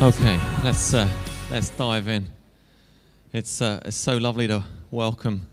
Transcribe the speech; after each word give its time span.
Okay, 0.00 0.38
let's 0.62 0.94
uh, 0.94 1.08
let's 1.50 1.70
dive 1.70 2.06
in. 2.06 2.28
It's 3.32 3.60
uh, 3.60 3.80
it's 3.84 3.96
so 3.96 4.16
lovely 4.16 4.46
to 4.46 4.62
welcome 4.92 5.48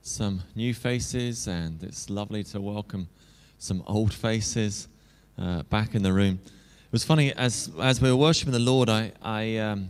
some 0.00 0.42
new 0.54 0.72
faces, 0.74 1.48
and 1.48 1.82
it's 1.82 2.08
lovely 2.08 2.44
to 2.44 2.60
welcome 2.60 3.08
some 3.58 3.82
old 3.88 4.14
faces 4.14 4.86
uh, 5.36 5.64
back 5.64 5.96
in 5.96 6.04
the 6.04 6.12
room. 6.12 6.38
It 6.44 6.92
was 6.92 7.02
funny 7.02 7.32
as 7.32 7.68
as 7.82 8.00
we 8.00 8.08
were 8.08 8.16
worshiping 8.16 8.52
the 8.52 8.60
Lord. 8.60 8.88
I 8.88 9.10
I 9.22 9.56
um, 9.56 9.88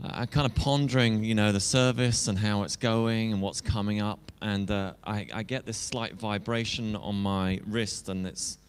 I 0.00 0.24
kind 0.26 0.46
of 0.46 0.54
pondering, 0.54 1.24
you 1.24 1.34
know, 1.34 1.50
the 1.50 1.58
service 1.58 2.28
and 2.28 2.38
how 2.38 2.62
it's 2.62 2.76
going 2.76 3.32
and 3.32 3.42
what's 3.42 3.60
coming 3.60 4.00
up, 4.00 4.30
and 4.40 4.70
uh, 4.70 4.92
I, 5.02 5.26
I 5.34 5.42
get 5.42 5.66
this 5.66 5.78
slight 5.78 6.14
vibration 6.14 6.94
on 6.94 7.20
my 7.20 7.60
wrist, 7.66 8.08
and 8.08 8.24
it's 8.24 8.59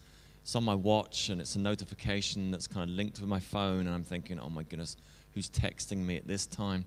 it's 0.42 0.56
on 0.56 0.64
my 0.64 0.74
watch 0.74 1.28
and 1.28 1.40
it's 1.40 1.56
a 1.56 1.58
notification 1.58 2.50
that's 2.50 2.66
kind 2.66 2.90
of 2.90 2.96
linked 2.96 3.20
with 3.20 3.28
my 3.28 3.38
phone 3.38 3.86
and 3.86 3.90
i'm 3.90 4.04
thinking 4.04 4.38
oh 4.40 4.50
my 4.50 4.62
goodness 4.64 4.96
who's 5.34 5.48
texting 5.48 5.98
me 5.98 6.16
at 6.16 6.26
this 6.26 6.46
time? 6.46 6.84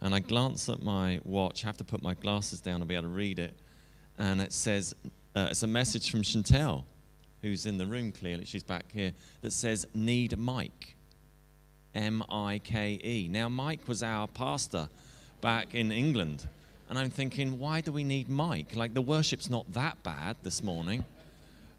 And 0.00 0.14
i 0.14 0.18
glance 0.18 0.68
at 0.68 0.82
my 0.82 1.20
watch 1.24 1.64
I 1.64 1.68
have 1.68 1.76
to 1.78 1.84
put 1.84 2.02
my 2.02 2.14
glasses 2.14 2.60
down 2.60 2.80
to 2.80 2.86
be 2.86 2.94
able 2.94 3.04
to 3.04 3.08
read 3.08 3.38
it 3.38 3.54
and 4.18 4.40
it 4.40 4.52
says 4.52 4.94
uh, 5.36 5.48
it's 5.50 5.62
a 5.62 5.66
message 5.66 6.10
from 6.10 6.22
chantel 6.22 6.84
who's 7.42 7.66
in 7.66 7.78
the 7.78 7.86
room 7.86 8.12
clearly 8.12 8.44
she's 8.44 8.62
back 8.62 8.84
here 8.92 9.12
that 9.42 9.52
says 9.52 9.86
need 9.94 10.36
mike 10.38 10.94
m-i-k-e 11.94 13.28
now 13.28 13.48
mike 13.48 13.86
was 13.86 14.02
our 14.02 14.26
pastor 14.26 14.88
back 15.40 15.74
in 15.74 15.90
england 15.90 16.48
and 16.90 16.98
i'm 16.98 17.10
thinking 17.10 17.58
why 17.58 17.80
do 17.80 17.92
we 17.92 18.04
need 18.04 18.28
mike? 18.28 18.76
Like 18.76 18.94
the 18.94 19.02
worship's 19.02 19.48
not 19.48 19.72
that 19.72 20.02
bad 20.02 20.36
this 20.42 20.62
morning 20.62 21.04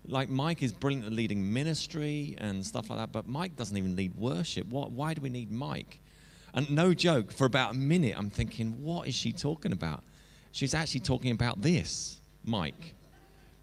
like 0.08 0.30
Mike 0.30 0.62
is 0.62 0.72
brilliant 0.72 1.06
at 1.06 1.14
leading 1.14 1.52
ministry 1.52 2.36
and 2.38 2.66
stuff 2.66 2.90
like 2.90 3.00
that, 3.00 3.12
but 3.12 3.28
Mike 3.28 3.56
doesn't 3.56 3.78
even 3.78 3.96
lead 3.96 4.16
worship. 4.16 4.68
What, 4.68 4.92
why 4.92 5.14
do 5.14 5.22
we 5.22 5.30
need 5.30 5.52
Mike? 5.52 6.00
And 6.54 6.70
no 6.72 6.94
joke, 6.94 7.32
for 7.32 7.46
about 7.46 7.74
a 7.74 7.78
minute, 7.78 8.16
I'm 8.18 8.30
thinking, 8.30 8.82
what 8.82 9.08
is 9.08 9.16
she 9.16 9.34
talking 9.34 9.72
about? 9.74 10.04
She's 10.52 10.74
actually 10.74 11.02
talking 11.02 11.32
about 11.32 11.62
this, 11.62 12.22
Mike, 12.46 12.96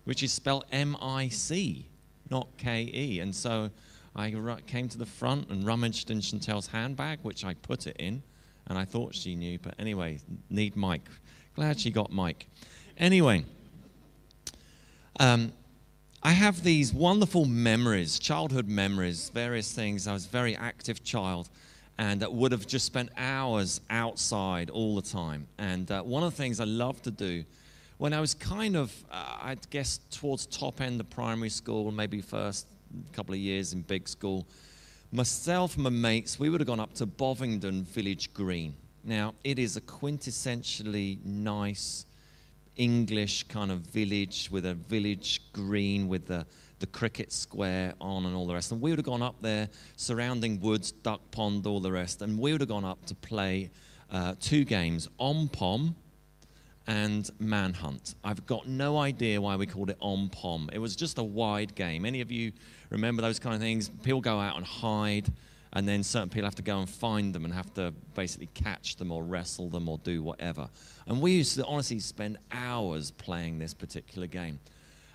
which 0.04 0.22
is 0.22 0.32
spelled 0.32 0.66
M 0.72 0.96
I 1.00 1.28
C, 1.28 1.88
not 2.30 2.48
K 2.58 2.90
E. 2.92 3.20
And 3.20 3.34
so 3.34 3.70
I 4.14 4.30
came 4.66 4.88
to 4.90 4.98
the 4.98 5.06
front 5.06 5.48
and 5.48 5.64
rummaged 5.64 6.10
in 6.10 6.18
Chantel's 6.18 6.66
handbag, 6.66 7.20
which 7.22 7.46
I 7.46 7.54
put 7.54 7.86
it 7.86 7.96
in, 7.98 8.22
and 8.66 8.76
I 8.76 8.84
thought 8.84 9.14
she 9.14 9.34
knew. 9.34 9.58
But 9.58 9.74
anyway, 9.78 10.18
need 10.50 10.76
Mike. 10.76 11.08
Glad 11.54 11.80
she 11.80 11.90
got 11.90 12.12
Mike. 12.12 12.46
Anyway, 12.98 13.46
um, 15.18 15.52
I 16.24 16.30
have 16.30 16.62
these 16.62 16.94
wonderful 16.94 17.46
memories, 17.46 18.20
childhood 18.20 18.68
memories, 18.68 19.28
various 19.30 19.72
things. 19.72 20.06
I 20.06 20.12
was 20.12 20.24
a 20.24 20.28
very 20.28 20.54
active 20.54 21.02
child 21.02 21.48
and 21.98 22.24
would 22.24 22.52
have 22.52 22.64
just 22.64 22.86
spent 22.86 23.10
hours 23.16 23.80
outside 23.90 24.70
all 24.70 24.94
the 24.94 25.02
time. 25.02 25.48
And 25.58 25.90
uh, 25.90 26.02
one 26.02 26.22
of 26.22 26.30
the 26.30 26.36
things 26.36 26.60
I 26.60 26.64
loved 26.64 27.02
to 27.04 27.10
do 27.10 27.42
when 27.98 28.12
I 28.12 28.20
was 28.20 28.34
kind 28.34 28.76
of, 28.76 28.92
uh, 29.10 29.38
I 29.42 29.56
guess, 29.70 29.98
towards 30.12 30.46
top 30.46 30.80
end 30.80 31.00
of 31.00 31.10
primary 31.10 31.50
school, 31.50 31.90
maybe 31.90 32.20
first 32.20 32.68
couple 33.12 33.34
of 33.34 33.40
years 33.40 33.72
in 33.72 33.82
big 33.82 34.08
school, 34.08 34.46
myself 35.10 35.74
and 35.74 35.82
my 35.82 35.90
mates, 35.90 36.38
we 36.38 36.50
would 36.50 36.60
have 36.60 36.68
gone 36.68 36.80
up 36.80 36.94
to 36.94 37.06
Bovingdon 37.06 37.82
Village 37.82 38.32
Green. 38.32 38.76
Now, 39.02 39.34
it 39.42 39.58
is 39.58 39.76
a 39.76 39.80
quintessentially 39.80 41.24
nice, 41.24 42.06
English 42.76 43.44
kind 43.44 43.70
of 43.70 43.80
village 43.80 44.48
with 44.50 44.66
a 44.66 44.74
village 44.74 45.40
green 45.52 46.08
with 46.08 46.26
the, 46.26 46.46
the 46.78 46.86
cricket 46.86 47.32
square 47.32 47.94
on 48.00 48.26
and 48.26 48.34
all 48.34 48.46
the 48.46 48.54
rest. 48.54 48.72
And 48.72 48.80
we 48.80 48.90
would 48.90 48.98
have 48.98 49.06
gone 49.06 49.22
up 49.22 49.36
there, 49.40 49.68
surrounding 49.96 50.60
woods, 50.60 50.92
duck 50.92 51.20
pond, 51.30 51.66
all 51.66 51.80
the 51.80 51.92
rest. 51.92 52.22
And 52.22 52.38
we 52.38 52.52
would 52.52 52.60
have 52.60 52.68
gone 52.68 52.84
up 52.84 53.04
to 53.06 53.14
play 53.14 53.70
uh, 54.10 54.34
two 54.40 54.64
games, 54.64 55.08
Om 55.18 55.48
Pom 55.48 55.96
and 56.86 57.30
Manhunt. 57.38 58.14
I've 58.24 58.44
got 58.46 58.66
no 58.66 58.98
idea 58.98 59.40
why 59.40 59.56
we 59.56 59.66
called 59.66 59.90
it 59.90 59.96
Om 60.00 60.30
Pom. 60.30 60.68
It 60.72 60.78
was 60.78 60.96
just 60.96 61.18
a 61.18 61.22
wide 61.22 61.74
game. 61.74 62.04
Any 62.04 62.20
of 62.20 62.32
you 62.32 62.52
remember 62.90 63.22
those 63.22 63.38
kind 63.38 63.54
of 63.54 63.60
things? 63.60 63.88
People 64.02 64.20
go 64.20 64.38
out 64.40 64.56
and 64.56 64.66
hide 64.66 65.32
and 65.74 65.88
then 65.88 66.02
certain 66.02 66.28
people 66.28 66.44
have 66.44 66.54
to 66.56 66.62
go 66.62 66.78
and 66.78 66.88
find 66.88 67.34
them 67.34 67.44
and 67.44 67.54
have 67.54 67.72
to 67.74 67.92
basically 68.14 68.48
catch 68.54 68.96
them 68.96 69.10
or 69.10 69.22
wrestle 69.22 69.70
them 69.70 69.88
or 69.88 69.98
do 69.98 70.22
whatever. 70.22 70.68
And 71.06 71.20
we 71.20 71.32
used 71.32 71.56
to 71.56 71.64
honestly 71.64 71.98
spend 71.98 72.38
hours 72.50 73.10
playing 73.10 73.58
this 73.58 73.72
particular 73.72 74.26
game. 74.26 74.60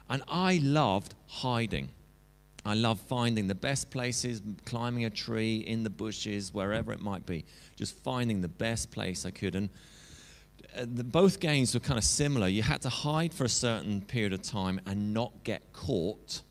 And 0.09 0.23
I 0.27 0.59
loved 0.63 1.13
hiding. 1.27 1.89
I 2.65 2.73
loved 2.73 3.01
finding 3.01 3.47
the 3.47 3.55
best 3.55 3.91
places, 3.91 4.41
climbing 4.65 5.05
a 5.05 5.09
tree, 5.09 5.57
in 5.57 5.83
the 5.83 5.89
bushes, 5.89 6.53
wherever 6.53 6.91
it 6.91 7.01
might 7.01 7.25
be, 7.25 7.45
just 7.75 7.95
finding 8.03 8.41
the 8.41 8.47
best 8.47 8.91
place 8.91 9.25
I 9.25 9.31
could. 9.31 9.55
And 9.55 9.69
uh, 10.75 10.85
the, 10.85 11.03
both 11.03 11.39
games 11.39 11.73
were 11.75 11.79
kind 11.79 11.97
of 11.97 12.03
similar. 12.03 12.47
You 12.47 12.63
had 12.63 12.81
to 12.81 12.89
hide 12.89 13.33
for 13.33 13.45
a 13.45 13.49
certain 13.49 14.01
period 14.01 14.33
of 14.33 14.41
time 14.41 14.81
and 14.85 15.13
not 15.13 15.43
get 15.43 15.71
caught. 15.71 16.41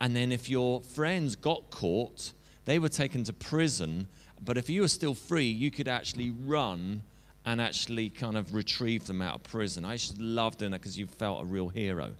And 0.00 0.14
then 0.16 0.32
if 0.32 0.50
your 0.50 0.82
friends 0.82 1.36
got 1.36 1.70
caught, 1.70 2.32
they 2.66 2.78
were 2.78 2.90
taken 2.90 3.24
to 3.24 3.32
prison, 3.32 4.06
but 4.44 4.58
if 4.58 4.68
you 4.68 4.82
were 4.82 4.88
still 4.88 5.14
free, 5.14 5.46
you 5.46 5.70
could 5.70 5.88
actually 5.88 6.32
run 6.44 7.02
and 7.46 7.60
actually 7.60 8.10
kind 8.10 8.36
of 8.36 8.52
retrieve 8.54 9.06
them 9.06 9.22
out 9.22 9.36
of 9.36 9.42
prison. 9.44 9.84
I 9.84 9.96
just 9.96 10.18
loved 10.18 10.58
doing 10.58 10.72
that 10.72 10.80
because 10.80 10.98
you 10.98 11.06
felt 11.06 11.42
a 11.42 11.46
real 11.46 11.68
hero. 11.68 12.10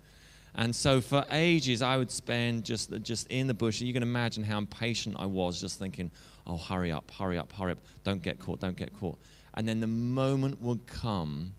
And 0.55 0.75
so 0.75 1.01
for 1.01 1.25
ages, 1.33 1.83
I 1.83 1.97
would 1.99 2.11
spend 2.11 2.65
just, 2.65 2.91
just 3.03 3.27
in 3.27 3.47
the 3.47 3.55
bush. 3.55 3.81
You 3.81 3.93
can 3.93 4.03
imagine 4.03 4.43
how 4.43 4.57
impatient 4.57 5.17
I 5.19 5.27
was, 5.27 5.61
just 5.61 5.79
thinking, 5.79 6.11
oh, 6.47 6.57
hurry 6.57 6.91
up, 6.91 7.11
hurry 7.11 7.37
up, 7.37 7.53
hurry 7.53 7.73
up. 7.73 7.79
Don't 8.05 8.23
get 8.23 8.39
caught, 8.39 8.61
don't 8.61 8.77
get 8.77 8.99
caught. 8.99 9.19
And 9.55 9.69
then 9.69 9.81
the 9.81 9.87
moment 9.87 10.63
would 10.63 10.87
come 10.87 11.53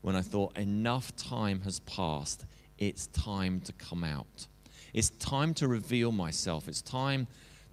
when 0.00 0.14
I 0.14 0.22
thought, 0.22 0.56
enough 0.56 1.14
time 1.16 1.60
has 1.62 1.80
passed. 1.80 2.46
It's 2.78 3.08
time 3.08 3.60
to 3.62 3.72
come 3.72 4.04
out. 4.04 4.46
It's 4.94 5.10
time 5.10 5.52
to 5.54 5.68
reveal 5.68 6.12
myself. 6.12 6.68
It's 6.68 6.80
time 6.80 7.26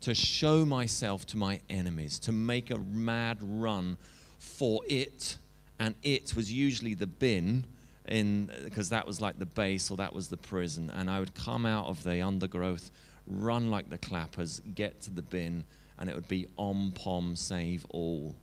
to 0.06 0.14
show 0.14 0.64
myself 0.64 1.26
to 1.26 1.36
my 1.36 1.60
enemies, 1.68 2.20
to 2.20 2.32
make 2.32 2.70
a 2.70 2.78
mad 2.78 3.40
run 3.42 3.98
for 4.38 4.84
it. 4.88 5.38
And 5.80 5.96
it 6.04 6.36
was 6.36 6.54
usually 6.54 6.94
the 6.94 7.08
bin 7.08 7.66
in 8.08 8.52
because 8.64 8.90
that 8.90 9.08
was 9.08 9.20
like 9.20 9.40
the 9.40 9.48
base 9.48 9.90
or 9.90 9.98
that 9.98 10.14
was 10.14 10.28
the 10.28 10.38
prison. 10.38 10.92
And 10.92 11.10
I 11.10 11.20
would 11.20 11.34
come 11.34 11.66
out 11.66 11.88
of 11.88 12.04
the 12.04 12.22
undergrowth, 12.22 12.92
run 13.26 13.72
like 13.72 13.90
the 13.90 13.98
clappers, 13.98 14.62
get 14.76 15.02
to 15.02 15.10
the 15.10 15.24
bin, 15.24 15.64
and 15.98 16.08
it 16.08 16.14
would 16.14 16.28
be 16.28 16.46
om 16.56 16.92
pom 16.94 17.36
save 17.36 17.84
all. 17.90 18.36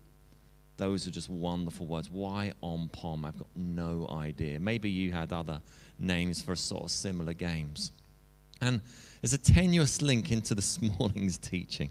Those 0.79 1.07
are 1.07 1.13
just 1.13 1.31
wonderful 1.31 1.87
words. 1.87 2.11
Why 2.11 2.55
om 2.61 2.91
pom? 2.93 3.25
I've 3.25 3.39
got 3.39 3.47
no 3.55 4.09
idea. 4.11 4.59
Maybe 4.59 4.91
you 4.91 5.13
had 5.13 5.33
other 5.33 5.61
names 5.97 6.43
for 6.43 6.57
sort 6.57 6.83
of 6.83 6.91
similar 6.91 7.35
games. 7.35 7.93
And 8.63 8.81
there's 9.21 9.35
a 9.35 9.39
tenuous 9.39 10.01
link 10.01 10.33
into 10.33 10.55
this 10.55 10.81
morning's 10.99 11.37
teaching. 11.37 11.91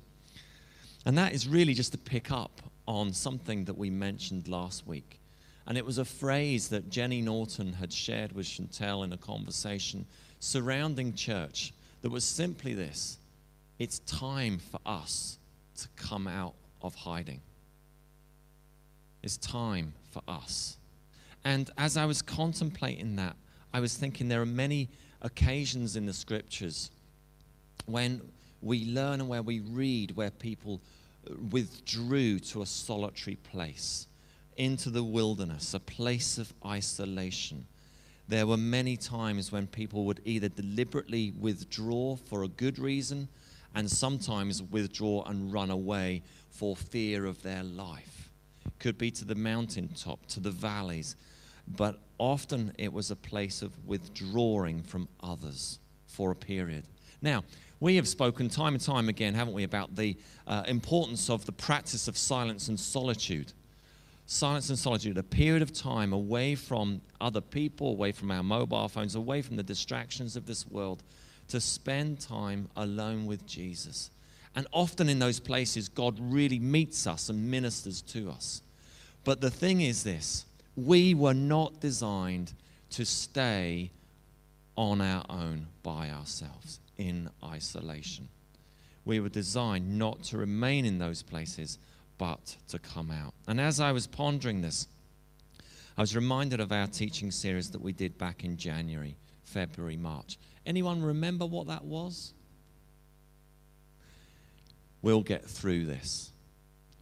And 1.05 1.17
that 1.17 1.33
is 1.33 1.47
really 1.47 1.73
just 1.73 1.91
to 1.91 1.97
pick 1.97 2.31
up 2.31 2.61
on 2.87 3.13
something 3.13 3.65
that 3.65 3.77
we 3.77 3.89
mentioned 3.89 4.47
last 4.47 4.87
week. 4.87 5.19
And 5.67 5.77
it 5.77 5.85
was 5.85 5.97
a 5.97 6.05
phrase 6.05 6.69
that 6.69 6.89
Jenny 6.89 7.21
Norton 7.21 7.73
had 7.73 7.93
shared 7.93 8.31
with 8.31 8.45
Chantel 8.45 9.03
in 9.03 9.13
a 9.13 9.17
conversation 9.17 10.05
surrounding 10.39 11.13
church 11.13 11.73
that 12.01 12.09
was 12.09 12.23
simply 12.23 12.73
this 12.73 13.17
it's 13.77 13.99
time 13.99 14.59
for 14.59 14.79
us 14.85 15.39
to 15.75 15.87
come 15.95 16.27
out 16.27 16.53
of 16.81 16.95
hiding. 16.95 17.41
It's 19.23 19.37
time 19.37 19.93
for 20.11 20.21
us. 20.27 20.77
And 21.43 21.69
as 21.77 21.97
I 21.97 22.05
was 22.05 22.21
contemplating 22.21 23.15
that, 23.17 23.35
I 23.73 23.79
was 23.79 23.97
thinking 23.97 24.27
there 24.27 24.41
are 24.41 24.45
many 24.45 24.89
occasions 25.21 25.95
in 25.95 26.05
the 26.05 26.13
scriptures 26.13 26.91
when 27.85 28.21
we 28.61 28.85
learn 28.85 29.19
and 29.19 29.29
where 29.29 29.41
we 29.41 29.59
read 29.59 30.15
where 30.15 30.31
people 30.31 30.81
withdrew 31.51 32.39
to 32.39 32.61
a 32.61 32.65
solitary 32.65 33.35
place, 33.35 34.07
into 34.57 34.89
the 34.89 35.03
wilderness, 35.03 35.73
a 35.73 35.79
place 35.79 36.37
of 36.37 36.53
isolation. 36.65 37.65
There 38.27 38.47
were 38.47 38.57
many 38.57 38.97
times 38.97 39.51
when 39.51 39.67
people 39.67 40.05
would 40.05 40.21
either 40.25 40.49
deliberately 40.49 41.31
withdraw 41.39 42.15
for 42.15 42.43
a 42.43 42.47
good 42.47 42.79
reason 42.79 43.27
and 43.75 43.89
sometimes 43.89 44.61
withdraw 44.63 45.23
and 45.23 45.51
run 45.51 45.69
away 45.69 46.23
for 46.49 46.75
fear 46.75 47.25
of 47.25 47.41
their 47.41 47.63
life. 47.63 48.29
Could 48.79 48.97
be 48.97 49.11
to 49.11 49.25
the 49.25 49.35
mountaintop, 49.35 50.25
to 50.27 50.39
the 50.39 50.51
valleys, 50.51 51.15
but 51.67 51.99
often 52.17 52.73
it 52.77 52.91
was 52.91 53.11
a 53.11 53.15
place 53.15 53.61
of 53.61 53.71
withdrawing 53.85 54.83
from 54.83 55.07
others 55.21 55.79
for 56.07 56.31
a 56.31 56.35
period. 56.35 56.83
Now, 57.21 57.43
we 57.79 57.95
have 57.95 58.07
spoken 58.07 58.47
time 58.47 58.75
and 58.75 58.83
time 58.83 59.09
again, 59.09 59.33
haven't 59.33 59.53
we, 59.53 59.63
about 59.63 59.95
the 59.95 60.15
uh, 60.45 60.63
importance 60.67 61.29
of 61.29 61.45
the 61.45 61.51
practice 61.51 62.07
of 62.07 62.17
silence 62.17 62.67
and 62.67 62.79
solitude. 62.79 63.53
Silence 64.27 64.69
and 64.69 64.77
solitude, 64.77 65.17
a 65.17 65.23
period 65.23 65.61
of 65.61 65.73
time 65.73 66.13
away 66.13 66.55
from 66.55 67.01
other 67.19 67.41
people, 67.41 67.89
away 67.89 68.11
from 68.11 68.31
our 68.31 68.43
mobile 68.43 68.87
phones, 68.87 69.15
away 69.15 69.41
from 69.41 69.55
the 69.55 69.63
distractions 69.63 70.35
of 70.35 70.45
this 70.45 70.67
world, 70.67 71.03
to 71.47 71.59
spend 71.59 72.19
time 72.19 72.69
alone 72.75 73.25
with 73.25 73.45
Jesus. 73.47 74.11
And 74.55 74.67
often 74.71 75.09
in 75.09 75.19
those 75.19 75.39
places, 75.39 75.89
God 75.89 76.17
really 76.19 76.59
meets 76.59 77.07
us 77.07 77.29
and 77.29 77.49
ministers 77.49 78.01
to 78.03 78.29
us. 78.29 78.61
But 79.23 79.41
the 79.41 79.51
thing 79.51 79.81
is 79.81 80.03
this 80.03 80.45
we 80.75 81.13
were 81.13 81.33
not 81.33 81.79
designed 81.79 82.53
to 82.91 83.05
stay 83.05 83.91
on 84.75 85.01
our 85.01 85.23
own 85.29 85.67
by 85.83 86.09
ourselves 86.09 86.79
in 86.97 87.29
isolation. 87.43 88.27
We 89.05 89.19
were 89.19 89.29
designed 89.29 89.97
not 89.97 90.23
to 90.25 90.37
remain 90.37 90.85
in 90.85 90.99
those 90.99 91.23
places, 91.23 91.77
but 92.17 92.55
to 92.69 92.79
come 92.79 93.11
out. 93.11 93.33
And 93.47 93.59
as 93.59 93.79
I 93.79 93.91
was 93.91 94.07
pondering 94.07 94.61
this, 94.61 94.87
I 95.97 96.01
was 96.01 96.15
reminded 96.15 96.59
of 96.59 96.71
our 96.71 96.87
teaching 96.87 97.31
series 97.31 97.71
that 97.71 97.81
we 97.81 97.93
did 97.93 98.17
back 98.17 98.43
in 98.43 98.57
January, 98.57 99.17
February, 99.43 99.97
March. 99.97 100.37
Anyone 100.65 101.01
remember 101.01 101.45
what 101.45 101.67
that 101.67 101.83
was? 101.83 102.33
We'll 105.01 105.21
get 105.21 105.45
through 105.45 105.85
this. 105.85 106.31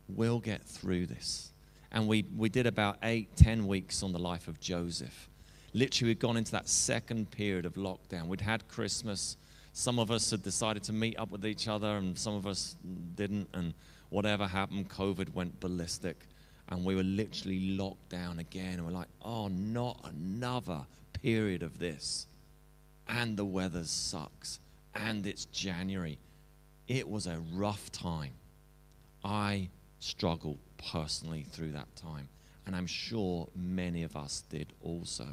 We'll 0.08 0.40
get 0.40 0.64
through 0.64 1.08
this. 1.08 1.49
And 1.92 2.08
we, 2.08 2.26
we 2.36 2.50
did 2.50 2.68
about 2.68 2.98
eight, 3.04 3.36
ten 3.36 3.68
weeks 3.68 4.04
on 4.04 4.12
the 4.12 4.20
life 4.20 4.48
of 4.48 4.60
Joseph. 4.60 5.30
Literally, 5.74 6.12
we'd 6.12 6.20
gone 6.20 6.38
into 6.38 6.52
that 6.52 6.68
second 6.68 7.32
period 7.32 7.66
of 7.66 7.74
lockdown. 7.76 8.28
We'd 8.28 8.42
had 8.42 8.68
Christmas. 8.68 9.38
Some 9.74 10.00
of 10.00 10.12
us 10.12 10.32
had 10.32 10.44
decided 10.44 10.84
to 10.84 10.94
meet 10.94 11.18
up 11.18 11.32
with 11.32 11.46
each 11.46 11.68
other, 11.68 11.98
and 11.98 12.18
some 12.18 12.36
of 12.36 12.46
us 12.46 12.76
didn't. 13.16 13.50
And 13.54 13.74
whatever 14.10 14.48
happened, 14.48 14.90
COVID 14.90 15.34
went 15.34 15.60
ballistic. 15.60 16.28
And 16.70 16.86
we 16.86 16.96
were 16.96 17.04
literally 17.04 17.76
locked 17.76 18.10
down 18.10 18.38
again. 18.38 18.76
And 18.76 18.86
we're 18.86 18.92
like, 18.92 19.08
oh, 19.24 19.48
not 19.48 20.00
another 20.04 20.86
period 21.14 21.64
of 21.64 21.80
this. 21.80 22.28
And 23.08 23.36
the 23.36 23.46
weather 23.46 23.84
sucks. 23.84 24.60
And 24.94 25.26
it's 25.26 25.46
January. 25.46 26.20
It 26.88 27.10
was 27.10 27.26
a 27.26 27.42
rough 27.54 27.92
time. 27.92 28.34
I 29.24 29.70
struggled 30.00 30.60
personally 30.92 31.46
through 31.52 31.74
that 31.74 31.96
time. 31.96 32.30
And 32.66 32.76
I'm 32.76 32.88
sure 32.88 33.48
many 33.56 34.04
of 34.04 34.16
us 34.16 34.44
did 34.50 34.74
also. 34.82 35.28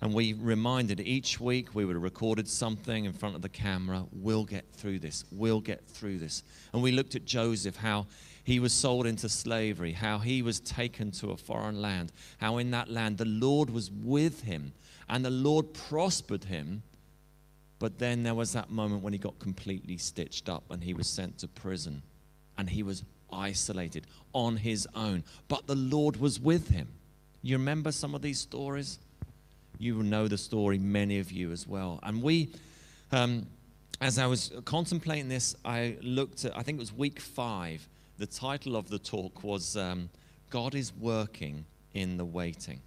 And 0.00 0.12
we 0.12 0.34
reminded 0.34 1.00
each 1.00 1.40
week 1.40 1.74
we 1.74 1.84
would 1.84 1.96
have 1.96 2.02
recorded 2.02 2.46
something 2.48 3.06
in 3.06 3.12
front 3.12 3.36
of 3.36 3.42
the 3.42 3.48
camera. 3.48 4.04
We'll 4.12 4.44
get 4.44 4.70
through 4.72 4.98
this. 4.98 5.24
We'll 5.32 5.60
get 5.60 5.86
through 5.86 6.18
this. 6.18 6.42
And 6.72 6.82
we 6.82 6.92
looked 6.92 7.14
at 7.14 7.24
Joseph, 7.24 7.76
how 7.76 8.06
he 8.44 8.60
was 8.60 8.74
sold 8.74 9.06
into 9.06 9.28
slavery, 9.30 9.92
how 9.92 10.18
he 10.18 10.42
was 10.42 10.60
taken 10.60 11.10
to 11.12 11.30
a 11.30 11.36
foreign 11.36 11.80
land, 11.80 12.12
how 12.38 12.58
in 12.58 12.70
that 12.72 12.90
land 12.90 13.16
the 13.16 13.24
Lord 13.24 13.70
was 13.70 13.90
with 13.90 14.42
him 14.42 14.74
and 15.08 15.24
the 15.24 15.30
Lord 15.30 15.72
prospered 15.72 16.44
him. 16.44 16.82
But 17.78 17.98
then 17.98 18.22
there 18.22 18.34
was 18.34 18.52
that 18.52 18.70
moment 18.70 19.02
when 19.02 19.14
he 19.14 19.18
got 19.18 19.38
completely 19.38 19.96
stitched 19.96 20.48
up 20.48 20.64
and 20.70 20.84
he 20.84 20.92
was 20.92 21.06
sent 21.06 21.38
to 21.38 21.48
prison 21.48 22.02
and 22.58 22.68
he 22.68 22.82
was 22.82 23.04
isolated 23.32 24.06
on 24.32 24.56
his 24.56 24.86
own. 24.94 25.24
But 25.48 25.66
the 25.66 25.74
Lord 25.74 26.16
was 26.16 26.40
with 26.40 26.68
him. 26.68 26.88
You 27.42 27.56
remember 27.56 27.92
some 27.92 28.14
of 28.14 28.22
these 28.22 28.38
stories? 28.38 28.98
You 29.78 30.02
know 30.02 30.28
the 30.28 30.38
story, 30.38 30.78
many 30.78 31.18
of 31.18 31.30
you 31.30 31.52
as 31.52 31.66
well. 31.66 32.00
And 32.02 32.22
we, 32.22 32.48
um, 33.12 33.46
as 34.00 34.18
I 34.18 34.26
was 34.26 34.52
contemplating 34.64 35.28
this, 35.28 35.54
I 35.64 35.96
looked 36.02 36.44
at, 36.44 36.56
I 36.56 36.62
think 36.62 36.76
it 36.76 36.80
was 36.80 36.92
week 36.92 37.20
five. 37.20 37.86
The 38.18 38.26
title 38.26 38.76
of 38.76 38.88
the 38.88 38.98
talk 38.98 39.42
was 39.42 39.76
um, 39.76 40.08
God 40.50 40.74
is 40.74 40.92
Working 40.94 41.64
in 41.92 42.16
the 42.16 42.24
Waiting. 42.24 42.80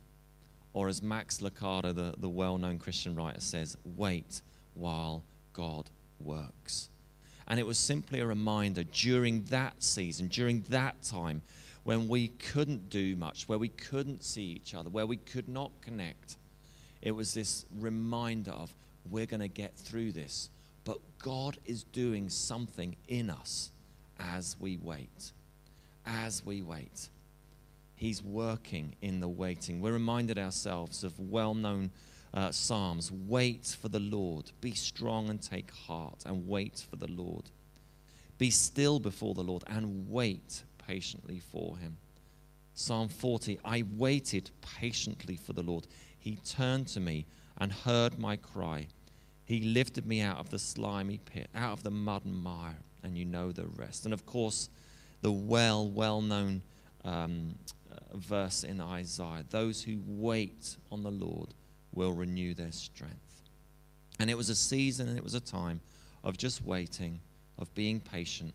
Or 0.73 0.87
as 0.87 1.01
Max 1.01 1.39
Lucado, 1.39 1.93
the, 1.93 2.13
the 2.17 2.29
well 2.29 2.57
known 2.57 2.79
Christian 2.79 3.15
writer, 3.15 3.41
says, 3.41 3.77
wait 3.95 4.41
while 4.73 5.23
God 5.53 5.89
works. 6.19 6.89
And 7.47 7.59
it 7.59 7.65
was 7.65 7.77
simply 7.77 8.19
a 8.19 8.25
reminder 8.25 8.83
during 8.83 9.43
that 9.45 9.81
season, 9.81 10.27
during 10.27 10.65
that 10.69 11.01
time, 11.01 11.41
when 11.83 12.09
we 12.09 12.27
couldn't 12.27 12.89
do 12.89 13.15
much, 13.15 13.47
where 13.47 13.57
we 13.57 13.69
couldn't 13.69 14.23
see 14.23 14.43
each 14.43 14.75
other, 14.75 14.89
where 14.89 15.05
we 15.05 15.15
could 15.15 15.47
not 15.47 15.71
connect. 15.81 16.35
It 17.01 17.11
was 17.11 17.33
this 17.33 17.65
reminder 17.79 18.51
of 18.51 18.73
we're 19.09 19.25
going 19.25 19.39
to 19.39 19.47
get 19.47 19.77
through 19.77 20.11
this. 20.11 20.49
But 20.83 20.99
God 21.19 21.57
is 21.65 21.83
doing 21.83 22.27
something 22.29 22.95
in 23.07 23.29
us 23.29 23.71
as 24.19 24.57
we 24.59 24.77
wait. 24.77 25.31
As 26.05 26.45
we 26.45 26.61
wait. 26.61 27.07
He's 27.95 28.21
working 28.21 28.95
in 29.01 29.21
the 29.21 29.27
waiting. 29.27 29.81
We're 29.81 29.93
reminded 29.93 30.37
ourselves 30.37 31.03
of 31.03 31.17
well 31.19 31.53
known 31.53 31.91
uh, 32.37 32.51
Psalms 32.51 33.11
wait 33.11 33.75
for 33.81 33.89
the 33.89 33.99
Lord. 33.99 34.51
Be 34.61 34.73
strong 34.73 35.31
and 35.31 35.41
take 35.41 35.71
heart 35.71 36.21
and 36.23 36.47
wait 36.47 36.85
for 36.87 36.95
the 36.95 37.11
Lord. 37.11 37.49
Be 38.37 38.51
still 38.51 38.99
before 38.99 39.33
the 39.33 39.43
Lord 39.43 39.63
and 39.65 40.07
wait 40.07 40.61
patiently 40.77 41.39
for 41.39 41.77
him. 41.77 41.97
Psalm 42.75 43.09
40 43.09 43.59
I 43.65 43.83
waited 43.95 44.51
patiently 44.79 45.35
for 45.35 45.53
the 45.53 45.63
Lord. 45.63 45.87
He 46.19 46.35
turned 46.35 46.85
to 46.89 46.99
me 46.99 47.25
and 47.57 47.73
heard 47.73 48.19
my 48.19 48.35
cry. 48.35 48.85
He 49.43 49.61
lifted 49.61 50.05
me 50.05 50.21
out 50.21 50.37
of 50.37 50.51
the 50.51 50.59
slimy 50.59 51.17
pit, 51.17 51.49
out 51.55 51.73
of 51.73 51.81
the 51.81 51.89
mud 51.89 52.23
and 52.23 52.43
mire, 52.43 52.77
and 53.01 53.17
you 53.17 53.25
know 53.25 53.51
the 53.51 53.65
rest. 53.65 54.05
And 54.05 54.13
of 54.13 54.27
course, 54.27 54.69
the 55.23 55.31
well, 55.31 55.89
well 55.89 56.21
known 56.21 56.61
um, 57.03 57.55
verse 58.13 58.63
in 58.63 58.79
Isaiah 58.79 59.43
those 59.49 59.81
who 59.81 60.03
wait 60.05 60.77
on 60.91 61.01
the 61.01 61.09
Lord 61.09 61.55
will 61.97 62.13
renew 62.13 62.53
their 62.53 62.71
strength. 62.71 63.41
And 64.19 64.29
it 64.29 64.37
was 64.37 64.49
a 64.49 64.55
season 64.55 65.09
and 65.09 65.17
it 65.17 65.23
was 65.23 65.33
a 65.33 65.39
time 65.39 65.81
of 66.23 66.37
just 66.37 66.63
waiting, 66.63 67.19
of 67.57 67.73
being 67.73 67.99
patient, 67.99 68.53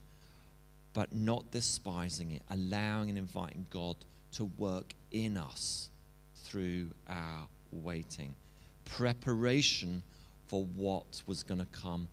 but 0.95 1.13
not 1.15 1.51
despising 1.51 2.31
it, 2.31 2.43
allowing 2.51 3.09
and 3.09 3.19
inviting 3.19 3.67
God 3.71 3.97
to 4.33 4.45
work 4.59 4.95
in 5.11 5.37
us 5.37 5.89
through 6.45 6.91
our 7.09 7.49
waiting. 7.73 8.35
Preparation 8.85 10.03
for 10.47 10.65
what 10.77 11.23
was 11.27 11.43
going 11.43 11.61
to 11.61 11.67
come 11.67 12.09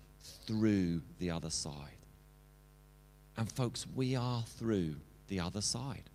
through 0.48 1.02
the 1.20 1.30
other 1.30 1.50
side. 1.50 1.74
And 3.38 3.52
folks, 3.52 3.86
we 3.96 4.16
are 4.16 4.44
through 4.58 4.96
the 5.28 5.40
other 5.40 5.62
side. 5.62 6.09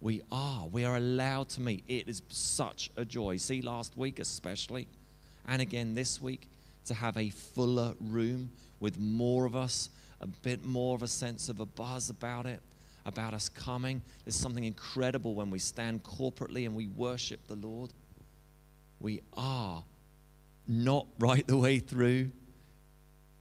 We 0.00 0.22
are. 0.30 0.66
We 0.68 0.84
are 0.84 0.96
allowed 0.96 1.48
to 1.50 1.60
meet. 1.60 1.84
It 1.88 2.08
is 2.08 2.22
such 2.28 2.90
a 2.96 3.04
joy. 3.04 3.36
See, 3.36 3.62
last 3.62 3.96
week 3.96 4.20
especially, 4.20 4.86
and 5.46 5.60
again 5.60 5.94
this 5.94 6.22
week, 6.22 6.48
to 6.86 6.94
have 6.94 7.16
a 7.16 7.30
fuller 7.30 7.94
room 8.00 8.50
with 8.80 8.98
more 8.98 9.44
of 9.44 9.56
us, 9.56 9.90
a 10.20 10.26
bit 10.26 10.64
more 10.64 10.94
of 10.94 11.02
a 11.02 11.08
sense 11.08 11.48
of 11.48 11.60
a 11.60 11.66
buzz 11.66 12.10
about 12.10 12.46
it, 12.46 12.60
about 13.06 13.34
us 13.34 13.48
coming. 13.48 14.00
There's 14.24 14.36
something 14.36 14.64
incredible 14.64 15.34
when 15.34 15.50
we 15.50 15.58
stand 15.58 16.04
corporately 16.04 16.64
and 16.64 16.74
we 16.76 16.86
worship 16.88 17.46
the 17.48 17.56
Lord. 17.56 17.92
We 19.00 19.20
are 19.36 19.82
not 20.68 21.06
right 21.18 21.46
the 21.46 21.56
way 21.56 21.80
through, 21.80 22.30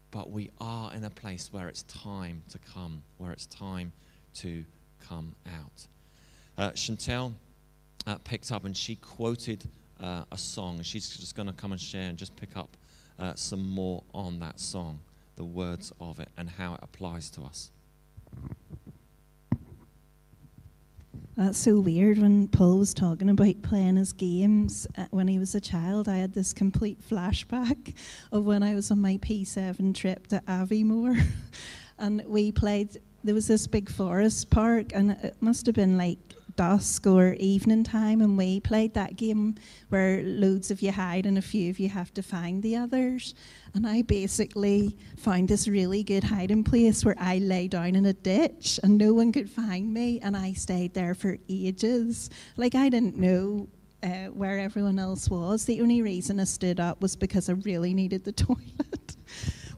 but 0.10 0.32
we 0.32 0.50
are 0.60 0.92
in 0.94 1.04
a 1.04 1.10
place 1.10 1.50
where 1.52 1.68
it's 1.68 1.84
time 1.84 2.42
to 2.50 2.58
come, 2.74 3.04
where 3.18 3.32
it's 3.32 3.46
time 3.46 3.92
to 4.36 4.66
come 5.08 5.36
out 5.46 5.88
uh, 6.58 6.72
Chantel 6.72 7.34
uh, 8.06 8.18
picked 8.24 8.52
up 8.52 8.66
and 8.66 8.76
she 8.76 8.96
quoted 8.96 9.64
uh, 10.02 10.24
a 10.32 10.38
song. 10.38 10.82
She's 10.82 11.10
just 11.10 11.36
going 11.36 11.48
to 11.48 11.54
come 11.54 11.72
and 11.72 11.82
share 11.82 12.10
and 12.10 12.18
just 12.18 12.36
pick 12.36 12.56
up 12.56 12.76
uh, 13.20 13.34
some 13.36 13.70
more 13.70 14.04
on 14.14 14.40
that 14.40 14.60
song, 14.60 15.00
the 15.36 15.44
words 15.44 15.92
of 16.00 16.20
it, 16.20 16.30
and 16.38 16.50
how 16.50 16.76
it 16.76 16.80
applies 16.84 17.30
to 17.32 17.42
us. 17.42 17.72
That's 21.36 21.60
so 21.60 21.80
weird 21.80 22.18
when 22.18 22.48
Paul 22.48 22.80
was 22.80 22.96
talking 22.96 23.30
about 23.30 23.62
playing 23.62 23.98
his 23.98 24.12
games 24.12 24.88
uh, 24.98 25.06
when 25.12 25.28
he 25.28 25.38
was 25.38 25.54
a 25.54 25.62
child. 25.62 26.10
I 26.10 26.18
had 26.18 26.34
this 26.34 26.52
complete 26.52 27.00
flashback 27.08 27.94
of 28.32 28.46
when 28.46 28.64
I 28.64 28.74
was 28.74 28.90
on 28.90 29.02
my 29.02 29.18
P7 29.18 29.94
trip 29.94 30.26
to 30.28 30.42
Aviemore 30.48 31.24
and 32.00 32.24
we 32.26 32.52
played. 32.52 33.00
There 33.24 33.36
was 33.36 33.48
this 33.48 33.68
big 33.68 33.90
forest 33.90 34.50
park, 34.50 34.94
and 34.94 35.12
it 35.12 35.36
must 35.42 35.66
have 35.66 35.76
been 35.76 35.98
like 35.98 36.18
dusk 36.58 37.08
or 37.08 37.34
evening 37.40 37.86
time, 37.86 38.20
and 38.20 38.38
we 38.38 38.60
played 38.60 38.94
that 38.96 39.16
game 39.16 39.56
where 39.88 40.22
loads 40.24 40.70
of 40.70 40.82
you 40.82 40.92
hide 40.92 41.26
and 41.26 41.38
a 41.38 41.42
few 41.42 41.70
of 41.70 41.80
you 41.80 41.88
have 41.88 42.14
to 42.16 42.22
find 42.22 42.62
the 42.62 42.76
others. 42.76 43.34
And 43.74 43.88
I 43.88 44.02
basically 44.02 44.98
found 45.18 45.48
this 45.48 45.68
really 45.68 46.04
good 46.04 46.26
hiding 46.26 46.66
place 46.66 47.06
where 47.06 47.16
I 47.18 47.38
lay 47.38 47.70
down 47.70 47.96
in 47.96 48.06
a 48.06 48.14
ditch 48.14 48.80
and 48.84 48.98
no 48.98 49.14
one 49.14 49.32
could 49.32 49.50
find 49.50 49.94
me, 49.94 50.20
and 50.20 50.36
I 50.36 50.52
stayed 50.54 50.94
there 50.94 51.16
for 51.16 51.38
ages. 51.48 52.30
Like, 52.58 52.76
I 52.76 52.90
didn't 52.90 53.16
know 53.16 53.70
uh, 54.04 54.28
where 54.28 54.60
everyone 54.60 55.00
else 55.00 55.30
was. 55.30 55.66
The 55.66 55.82
only 55.82 56.02
reason 56.02 56.40
I 56.40 56.46
stood 56.46 56.80
up 56.80 57.02
was 57.02 57.16
because 57.16 57.50
I 57.50 57.54
really 57.54 57.94
needed 57.94 58.24
the 58.24 58.32
toilet. 58.48 59.16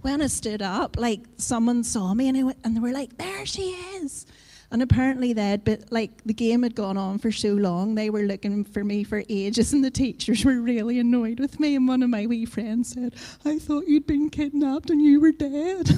when 0.02 0.22
I 0.22 0.28
stood 0.28 0.62
up, 0.62 0.98
like 0.98 1.22
someone 1.38 1.84
saw 1.84 2.14
me 2.14 2.30
and, 2.30 2.46
went, 2.46 2.58
and 2.64 2.76
they 2.76 2.80
were 2.80 2.92
like, 2.92 3.18
"There 3.18 3.46
she 3.46 3.72
is," 3.72 4.26
And 4.72 4.84
apparently 4.84 5.34
they'd 5.34 5.64
been 5.64 5.84
like 5.90 6.24
the 6.24 6.34
game 6.34 6.62
had 6.62 6.76
gone 6.76 6.98
on 6.98 7.18
for 7.18 7.32
so 7.32 7.54
long, 7.54 7.96
they 7.96 8.10
were 8.10 8.24
looking 8.24 8.64
for 8.64 8.84
me 8.84 9.04
for 9.04 9.24
ages, 9.28 9.74
and 9.74 9.84
the 9.84 9.90
teachers 9.90 10.46
were 10.46 10.62
really 10.62 11.00
annoyed 11.00 11.40
with 11.40 11.60
me. 11.60 11.76
And 11.76 11.88
one 11.88 12.04
of 12.04 12.10
my 12.10 12.28
wee 12.28 12.46
friends 12.46 12.90
said, 12.90 13.16
I 13.46 13.58
thought 13.58 13.88
you'd 13.88 14.06
been 14.06 14.30
kidnapped 14.30 14.90
and 14.90 15.02
you 15.02 15.20
were 15.20 15.32
dead. 15.32 15.90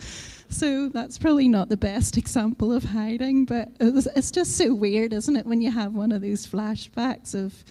so 0.48 0.88
that's 0.88 1.18
probably 1.18 1.48
not 1.48 1.68
the 1.68 1.76
best 1.76 2.16
example 2.16 2.72
of 2.72 2.84
hiding, 2.84 3.46
but 3.46 3.68
it 3.80 3.92
was, 3.92 4.06
it's 4.14 4.30
just 4.30 4.56
so 4.56 4.74
weird, 4.74 5.12
isn't 5.12 5.36
it, 5.36 5.46
when 5.46 5.60
you 5.60 5.72
have 5.72 5.92
one 5.94 6.12
of 6.12 6.22
those 6.22 6.46
flashbacks 6.46 7.34
of 7.34 7.64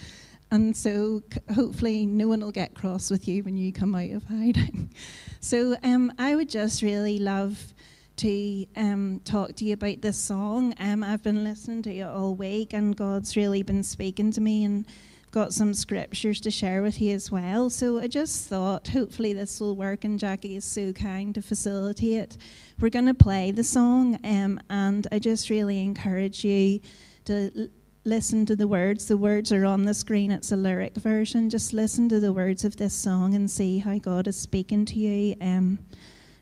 and 0.52 0.76
so 0.76 1.22
hopefully 1.54 2.06
no 2.06 2.28
one 2.28 2.40
will 2.42 2.52
get 2.52 2.74
cross 2.74 3.12
with 3.12 3.28
you 3.28 3.44
when 3.44 3.56
you 3.56 3.72
come 3.72 3.94
out 3.94 4.10
of 4.10 4.24
hiding. 4.24 4.90
so 5.40 5.76
um, 5.84 6.12
I 6.18 6.36
would 6.36 6.50
just 6.50 6.82
really 6.82 7.20
love 7.20 7.74
to 8.20 8.66
um, 8.76 9.22
talk 9.24 9.56
to 9.56 9.64
you 9.64 9.74
about 9.76 10.02
this 10.02 10.18
song. 10.18 10.74
Um, 10.78 11.04
I've 11.04 11.24
been 11.24 11.46
listening 11.46 11.82
to 11.84 11.96
it 11.96 12.04
all 12.04 12.36
week, 12.36 12.74
and 12.74 12.94
God's 12.94 13.38
really 13.38 13.64
been 13.64 13.82
speaking 13.82 14.30
to 14.34 14.42
me 14.42 14.66
and 14.66 14.86
got 15.32 15.54
some 15.54 15.74
scriptures 15.74 16.42
to 16.42 16.52
share 16.52 16.82
with 16.82 17.00
you 17.00 17.16
as 17.16 17.32
well. 17.32 17.70
So 17.70 17.98
I 17.98 18.08
just 18.08 18.50
thought, 18.50 18.90
hopefully, 18.90 19.32
this 19.32 19.62
will 19.62 19.78
work, 19.78 20.04
and 20.04 20.20
Jackie 20.20 20.58
is 20.58 20.66
so 20.66 20.92
kind 20.92 21.34
to 21.36 21.42
facilitate. 21.42 22.36
We're 22.82 22.90
going 22.90 23.06
to 23.06 23.14
play 23.14 23.52
the 23.52 23.64
song, 23.64 24.20
um, 24.26 24.60
and 24.70 25.08
I 25.14 25.20
just 25.20 25.50
really 25.50 25.82
encourage 25.82 26.44
you 26.44 26.82
to 27.24 27.52
l- 27.58 27.68
listen 28.04 28.46
to 28.48 28.56
the 28.58 28.68
words. 28.68 29.08
The 29.08 29.16
words 29.16 29.54
are 29.54 29.66
on 29.66 29.86
the 29.86 29.94
screen, 29.94 30.32
it's 30.32 30.52
a 30.52 30.58
lyric 30.58 30.96
version. 30.96 31.50
Just 31.50 31.72
listen 31.72 32.10
to 32.10 32.20
the 32.20 32.34
words 32.34 32.66
of 32.66 32.76
this 32.76 32.94
song 32.94 33.34
and 33.34 33.50
see 33.50 33.80
how 33.80 33.98
God 33.98 34.28
is 34.28 34.38
speaking 34.38 34.84
to 34.88 34.96
you. 34.96 35.38
Um, 35.40 35.80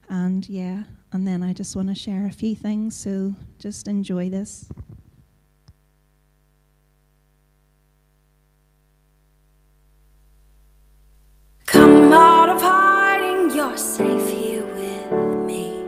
and 0.10 0.50
yeah, 0.50 0.84
and 1.12 1.28
then 1.28 1.42
I 1.42 1.54
just 1.54 1.76
want 1.76 1.88
to 1.90 1.96
share 1.96 2.26
a 2.26 2.32
few 2.32 2.56
things, 2.56 2.96
so 2.96 3.36
just 3.60 3.88
enjoy 3.88 4.30
this. 4.30 4.70
Come 11.66 12.14
out 12.14 12.50
of 12.50 12.62
hiding, 12.62 13.56
you're 13.56 13.78
safe 13.78 14.30
here 14.30 14.66
with 14.66 15.46
me. 15.46 15.84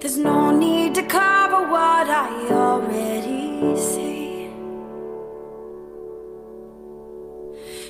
There's 0.00 0.16
no 0.16 0.50
need 0.50 0.94
to 0.94 1.02
cover 1.02 1.68
what 1.68 2.08
I 2.08 2.48
already 2.50 3.76
see. 3.76 4.19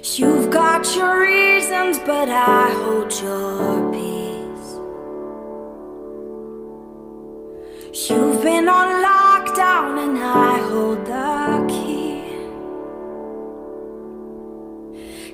You've 0.03 0.51
got 0.51 0.97
your 0.97 1.21
reasons, 1.21 1.99
but 1.99 2.31
I 2.31 2.71
hold 2.71 3.13
your 3.21 3.93
peace. 3.93 4.79
You've 8.09 8.43
been 8.43 8.67
on 8.67 9.03
lockdown, 9.05 9.99
and 10.03 10.19
I 10.19 10.59
hold 10.71 11.05
the 11.05 11.67
key. 11.69 12.23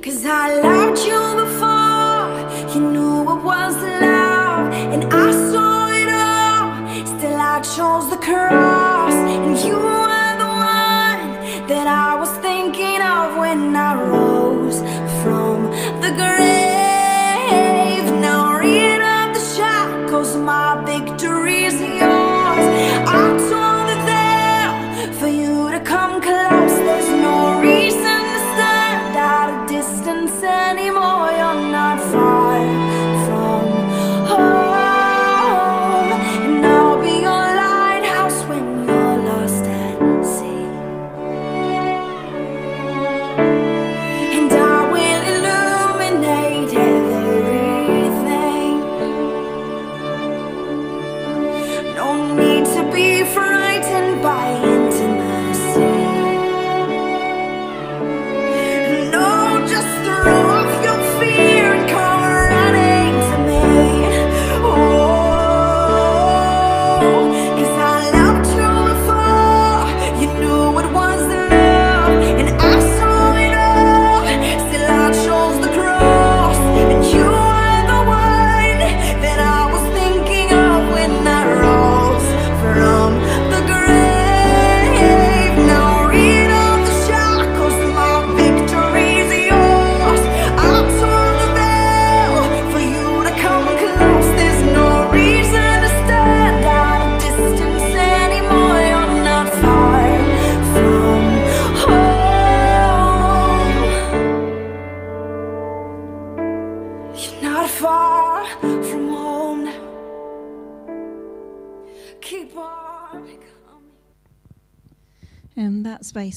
Cause 0.02 0.26
I 0.26 0.60
loved 0.60 0.98
you 0.98 1.22
before 1.44 2.74
you 2.74 2.80
knew 2.90 3.22
it 3.22 3.42
was 3.44 3.76
love, 3.76 4.72
and 4.92 5.04
I 5.14 5.30
saw 5.50 5.88
it 5.90 6.08
all. 6.08 6.68
Still, 7.06 7.36
I 7.36 7.60
chose 7.60 8.10
the 8.10 8.16
cross, 8.16 8.65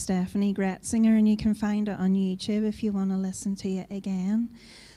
Steffany 0.09 0.55
Gretzinger, 0.55 1.19
and 1.19 1.29
you 1.29 1.37
can 1.37 1.53
find 1.53 1.87
it 1.87 1.99
on 1.99 2.15
YouTube 2.15 2.67
if 2.67 2.81
you 2.81 2.91
want 2.91 3.11
to 3.11 3.15
listen 3.15 3.55
to 3.57 3.69
it 3.69 3.91
again. 3.91 4.49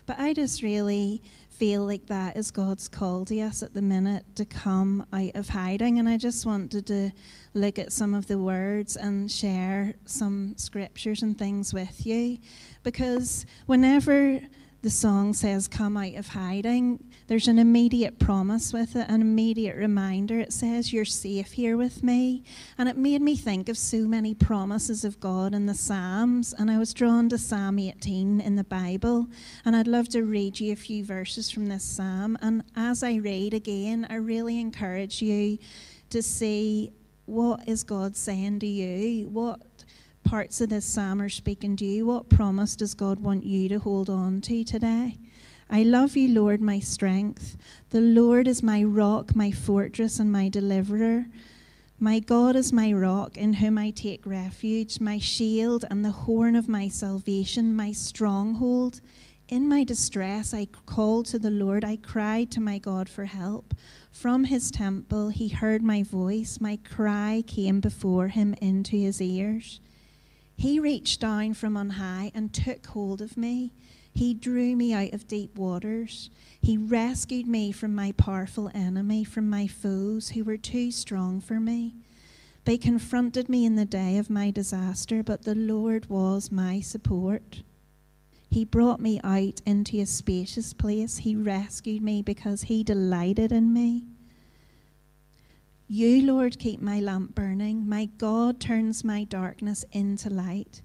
But 0.07 0.19
I 0.19 0.33
just 0.33 0.63
really 0.63 1.21
feel 1.51 1.85
like 1.85 2.07
that 2.07 2.35
is 2.35 2.51
God's 2.51 2.89
call 2.89 3.27
to 3.27 3.39
us 3.43 3.63
at 3.63 3.75
the 3.75 3.83
minute 3.83 4.25
to 4.37 4.47
come 4.47 5.05
out 5.13 5.33
of 5.35 5.51
hiding. 5.51 5.99
And 5.99 6.09
I 6.09 6.17
just 6.17 6.47
wanted 6.47 6.87
to 6.87 7.11
look 7.53 7.79
at 7.79 7.93
some 7.93 8.15
of 8.15 8.27
the 8.27 8.39
words 8.39 8.97
and 8.97 9.31
share 9.31 9.93
some 10.07 10.55
scriptures 10.57 11.23
and 11.23 11.39
things 11.39 11.75
with 11.75 12.07
you. 12.07 12.39
Because 12.83 13.45
whenever 13.67 14.41
the 14.81 14.91
song 14.91 15.35
says, 15.35 15.69
Come 15.69 15.99
out 15.99 16.15
of 16.15 16.29
hiding, 16.29 17.05
there's 17.33 17.49
an 17.49 17.59
immediate 17.59 18.19
promise 18.19 18.75
with 18.75 18.95
it, 18.95 19.09
an 19.09 19.23
immediate 19.23 19.75
reminder. 19.75 20.39
It 20.39 20.53
says, 20.53 20.93
You're 20.93 21.07
safe 21.07 21.53
here 21.53 21.79
with 21.79 22.03
me. 22.03 22.45
And 22.77 22.91
it 22.91 22.99
made 22.99 23.23
me 23.23 23.37
think 23.37 23.71
of 23.71 23.79
so 23.79 24.01
many 24.01 24.35
promises 24.35 25.03
of 25.03 25.19
God 25.19 25.55
in 25.55 25.65
the 25.65 25.73
Psalms. 25.73 26.53
And 26.53 26.71
I 26.71 26.77
was 26.77 26.93
drawn 26.93 27.31
to 27.31 27.39
Psalm 27.39 27.79
18 27.79 28.43
in 28.43 28.57
the 28.57 28.65
Bible. 28.65 29.29
And 29.65 29.75
I'd 29.75 29.87
love 29.87 30.11
to 30.11 30.25
read 30.25 30.61
you 30.61 30.75
a 30.75 30.77
few 30.77 31.07
verses 31.07 31.51
from 31.51 31.69
this 31.71 31.85
Psalm. 31.85 32.37
And 32.43 32.65
as 32.77 33.03
I 33.03 33.15
read 33.15 33.55
again, 33.55 34.07
I 34.11 34.17
really 34.17 34.61
encourage 34.61 35.23
you 35.23 35.57
to 36.11 36.23
see 36.23 36.93
what 37.25 37.67
is 37.67 37.83
God 37.83 38.15
saying 38.15 38.59
to 38.59 38.67
you? 38.67 39.27
What 39.29 39.59
parts 40.23 40.61
of 40.61 40.69
this 40.69 40.85
psalm 40.85 41.23
are 41.23 41.31
speaking 41.31 41.77
to 41.77 41.87
you? 41.87 42.05
What 42.05 42.29
promise 42.29 42.77
does 42.77 42.93
God 42.93 43.21
want 43.21 43.43
you 43.43 43.71
to 43.71 43.79
hold 43.79 44.11
on 44.11 44.43
to 44.43 44.65
today? 44.65 45.17
I 45.75 45.85
love 45.85 46.19
you, 46.19 46.29
Lord, 46.29 46.61
my 46.61 46.81
strength. 46.81 47.57
The 47.89 48.03
Lord 48.03 48.47
is 48.47 48.63
my 48.63 48.85
rock, 48.85 49.35
my 49.35 49.51
fortress, 49.51 50.19
and 50.19 50.31
my 50.31 50.51
deliverer. 50.51 51.25
My 51.99 52.19
God 52.19 52.57
is 52.57 52.75
my 52.75 52.93
rock 52.93 53.39
in 53.39 53.55
whom 53.55 53.79
I 53.79 53.89
take 53.89 54.27
refuge, 54.27 55.01
my 55.01 55.19
shield 55.19 55.87
and 55.91 56.05
the 56.05 56.11
horn 56.11 56.57
of 56.57 56.69
my 56.69 56.89
salvation, 56.89 57.75
my 57.75 57.91
stronghold. 57.91 59.01
In 59.49 59.67
my 59.67 59.83
distress, 59.83 60.53
I 60.53 60.67
called 60.67 61.25
to 61.27 61.39
the 61.39 61.51
Lord. 61.51 61.87
I 61.87 61.97
cried 61.97 62.51
to 62.51 62.61
my 62.61 62.77
God 62.77 63.09
for 63.09 63.25
help. 63.25 63.73
From 64.11 64.45
his 64.45 64.71
temple, 64.71 65.31
he 65.31 65.49
heard 65.49 65.83
my 65.83 66.03
voice. 66.03 66.59
My 66.61 66.81
cry 66.85 67.45
came 67.47 67.81
before 67.81 68.29
him 68.29 68.55
into 68.61 68.97
his 68.99 69.23
ears. 69.23 69.81
He 70.55 70.79
reached 70.79 71.23
down 71.23 71.55
from 71.55 71.79
on 71.79 71.91
high 71.91 72.31
and 72.35 72.53
took 72.53 72.85
hold 72.89 73.23
of 73.23 73.39
me. 73.39 73.73
He 74.15 74.35
drew 74.35 74.77
me 74.77 74.93
out 74.93 75.13
of 75.13 75.27
deep 75.27 75.57
waters. 75.57 76.31
He 76.61 76.77
rescued 76.77 77.47
me 77.47 77.73
from 77.73 77.95
my 77.95 78.13
powerful 78.13 78.71
enemy, 78.75 79.25
from 79.25 79.49
my 79.49 79.67
foes 79.67 80.31
who 80.31 80.45
were 80.45 80.59
too 80.59 80.91
strong 80.91 81.41
for 81.41 81.59
me. 81.59 81.95
They 82.65 82.79
confronted 82.79 83.49
me 83.49 83.65
in 83.65 83.75
the 83.75 83.85
day 83.85 84.19
of 84.19 84.31
my 84.31 84.51
disaster, 84.51 85.23
but 85.23 85.43
the 85.43 85.55
Lord 85.55 86.09
was 86.09 86.53
my 86.53 86.81
support. 86.81 87.63
He 88.51 88.65
brought 88.65 89.01
me 89.01 89.19
out 89.25 89.63
into 89.65 89.99
a 90.01 90.07
spacious 90.07 90.75
place. 90.75 91.19
He 91.19 91.35
rescued 91.35 92.03
me 92.03 92.23
because 92.23 92.63
He 92.63 92.85
delighted 92.85 93.51
in 93.51 93.73
me. 93.73 94.05
You, 95.89 96.23
Lord, 96.23 96.59
keep 96.59 96.81
my 96.81 97.01
lamp 97.01 97.35
burning. 97.35 97.89
My 97.89 98.07
God 98.19 98.61
turns 98.61 99.03
my 99.05 99.25
darkness 99.25 99.85
into 99.91 100.31
light. 100.31 100.83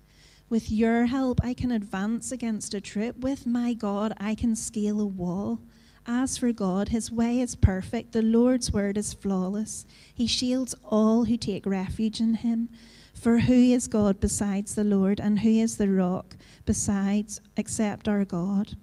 With 0.50 0.72
your 0.72 1.08
help, 1.08 1.42
I 1.44 1.54
can 1.54 1.72
advance 1.72 2.32
against 2.32 2.74
a 2.74 2.80
troop. 2.80 3.20
With 3.20 3.46
my 3.46 3.74
God, 3.74 4.14
I 4.18 4.34
can 4.34 4.56
scale 4.56 5.02
a 5.02 5.06
wall. 5.06 5.60
As 6.06 6.38
for 6.38 6.54
God, 6.54 6.88
his 6.88 7.12
way 7.12 7.42
is 7.42 7.56
perfect. 7.56 8.14
The 8.14 8.22
Lord's 8.22 8.72
word 8.72 8.98
is 8.98 9.14
flawless. 9.14 9.86
He 10.14 10.26
shields 10.26 10.74
all 10.86 11.26
who 11.26 11.36
take 11.36 11.66
refuge 11.66 12.22
in 12.22 12.36
him. 12.36 12.70
For 13.14 13.40
who 13.40 13.54
is 13.54 13.90
God 13.90 14.22
besides 14.22 14.76
the 14.76 14.86
Lord, 14.86 15.20
and 15.20 15.40
who 15.40 15.50
is 15.50 15.76
the 15.76 15.90
rock 15.90 16.38
besides 16.66 17.42
except 17.58 18.08
our 18.08 18.24
God? 18.24 18.78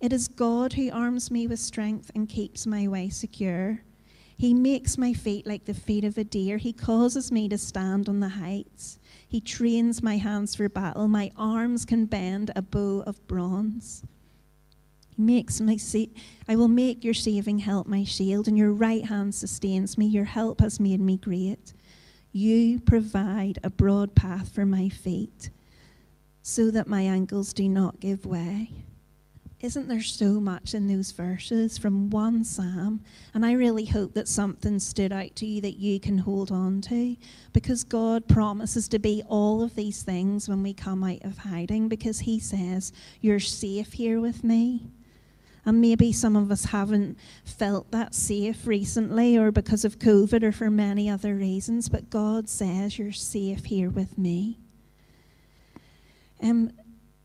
It 0.00 0.12
is 0.12 0.28
God 0.28 0.74
who 0.74 0.90
arms 0.90 1.30
me 1.30 1.46
with 1.46 1.60
strength 1.60 2.10
and 2.14 2.28
keeps 2.28 2.66
my 2.66 2.86
way 2.88 3.08
secure. 3.08 3.80
He 4.36 4.52
makes 4.52 4.98
my 4.98 5.14
feet 5.14 5.46
like 5.46 5.64
the 5.64 5.72
feet 5.72 6.04
of 6.04 6.18
a 6.18 6.24
deer. 6.24 6.58
He 6.58 6.74
causes 6.74 7.32
me 7.32 7.48
to 7.48 7.56
stand 7.56 8.08
on 8.08 8.20
the 8.20 8.28
heights. 8.28 8.98
He 9.28 9.40
trains 9.40 10.02
my 10.02 10.16
hands 10.16 10.54
for 10.54 10.68
battle. 10.68 11.08
My 11.08 11.30
arms 11.36 11.84
can 11.84 12.06
bend 12.06 12.50
a 12.54 12.62
bow 12.62 13.02
of 13.06 13.26
bronze. 13.26 14.02
He 15.08 15.22
makes 15.22 15.60
my 15.60 15.76
sa- 15.76 16.06
I 16.48 16.56
will 16.56 16.68
make 16.68 17.04
your 17.04 17.14
saving 17.14 17.60
help 17.60 17.86
my 17.86 18.04
shield, 18.04 18.48
and 18.48 18.56
your 18.56 18.72
right 18.72 19.04
hand 19.04 19.34
sustains 19.34 19.96
me. 19.98 20.06
Your 20.06 20.24
help 20.24 20.60
has 20.60 20.78
made 20.78 21.00
me 21.00 21.16
great. 21.16 21.72
You 22.32 22.80
provide 22.80 23.58
a 23.62 23.70
broad 23.70 24.14
path 24.14 24.48
for 24.48 24.66
my 24.66 24.88
feet, 24.88 25.50
so 26.42 26.70
that 26.70 26.88
my 26.88 27.02
ankles 27.02 27.52
do 27.52 27.68
not 27.68 28.00
give 28.00 28.26
way. 28.26 28.83
Isn't 29.64 29.88
there 29.88 30.02
so 30.02 30.40
much 30.40 30.74
in 30.74 30.88
those 30.88 31.12
verses 31.12 31.78
from 31.78 32.10
one 32.10 32.44
psalm? 32.44 33.00
And 33.32 33.46
I 33.46 33.52
really 33.52 33.86
hope 33.86 34.12
that 34.12 34.28
something 34.28 34.78
stood 34.78 35.10
out 35.10 35.34
to 35.36 35.46
you 35.46 35.62
that 35.62 35.78
you 35.78 35.98
can 35.98 36.18
hold 36.18 36.52
on 36.52 36.82
to 36.82 37.16
because 37.54 37.82
God 37.82 38.28
promises 38.28 38.88
to 38.88 38.98
be 38.98 39.22
all 39.26 39.62
of 39.62 39.74
these 39.74 40.02
things 40.02 40.50
when 40.50 40.62
we 40.62 40.74
come 40.74 41.02
out 41.02 41.24
of 41.24 41.38
hiding 41.38 41.88
because 41.88 42.18
He 42.18 42.38
says, 42.38 42.92
You're 43.22 43.40
safe 43.40 43.94
here 43.94 44.20
with 44.20 44.44
me. 44.44 44.82
And 45.64 45.80
maybe 45.80 46.12
some 46.12 46.36
of 46.36 46.50
us 46.50 46.66
haven't 46.66 47.16
felt 47.46 47.90
that 47.90 48.14
safe 48.14 48.66
recently 48.66 49.38
or 49.38 49.50
because 49.50 49.86
of 49.86 49.98
COVID 49.98 50.42
or 50.42 50.52
for 50.52 50.68
many 50.68 51.08
other 51.08 51.34
reasons, 51.34 51.88
but 51.88 52.10
God 52.10 52.50
says, 52.50 52.98
You're 52.98 53.12
safe 53.12 53.64
here 53.64 53.88
with 53.88 54.18
me. 54.18 54.58
Um, 56.42 56.72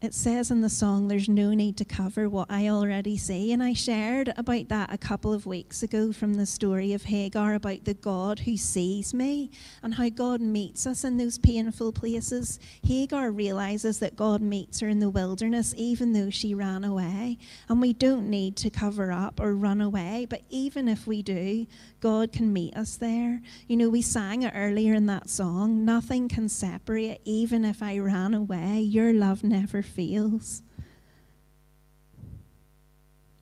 it 0.02 0.14
says 0.14 0.50
in 0.50 0.62
the 0.62 0.70
song, 0.70 1.08
there's 1.08 1.28
no 1.28 1.54
need 1.54 1.76
to 1.76 1.84
cover 1.84 2.30
what 2.30 2.50
I 2.50 2.70
already 2.70 3.18
say. 3.18 3.52
And 3.52 3.62
I 3.62 3.74
shared 3.74 4.34
about 4.38 4.70
that 4.70 4.94
a 4.94 4.98
couple 4.98 5.34
of 5.34 5.46
weeks 5.46 5.84
ago 5.84 6.14
from 6.14 6.36
the 6.36 6.46
story 6.46 6.94
of 6.94 7.04
Hagar 7.04 7.54
about 7.56 7.84
the 7.84 7.96
God 7.96 8.40
who 8.40 8.56
sees 8.56 9.14
me 9.14 9.52
and 9.84 9.96
how 9.96 10.08
God 10.08 10.40
meets 10.40 10.88
us 10.88 11.04
in 11.04 11.18
those 11.18 11.38
painful 11.38 11.92
places. 11.92 12.60
Hagar 12.82 13.30
realizes 13.30 14.00
that 14.00 14.16
God 14.16 14.42
meets 14.42 14.80
her 14.80 14.88
in 14.88 15.00
the 15.00 15.10
wilderness, 15.10 15.74
even 15.76 16.14
though 16.14 16.30
she 16.30 16.54
ran 16.54 16.86
away. 16.86 17.38
And 17.68 17.82
we 17.82 17.92
don't 17.92 18.30
need 18.30 18.56
to 18.58 18.70
cover 18.70 19.12
up 19.12 19.42
or 19.42 19.54
run 19.54 19.82
away, 19.82 20.26
but 20.30 20.44
even 20.50 20.88
if 20.88 21.08
we 21.08 21.22
do, 21.22 21.68
God 22.00 22.32
can 22.32 22.54
meet 22.54 22.76
us 22.76 22.96
there. 22.98 23.42
You 23.68 23.78
know, 23.78 23.90
we 23.90 24.02
sang 24.02 24.44
it 24.44 24.54
earlier 24.56 24.94
in 24.94 25.06
that 25.08 25.30
song 25.30 25.86
nothing 25.86 26.30
can 26.30 26.50
separate, 26.50 27.22
even 27.26 27.66
if 27.66 27.82
I 27.84 27.98
ran 28.00 28.34
away. 28.34 28.80
Your 28.80 29.14
love 29.14 29.44
never 29.44 29.82
fails. 29.82 30.62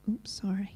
Oops, 0.09 0.31
sorry. 0.31 0.71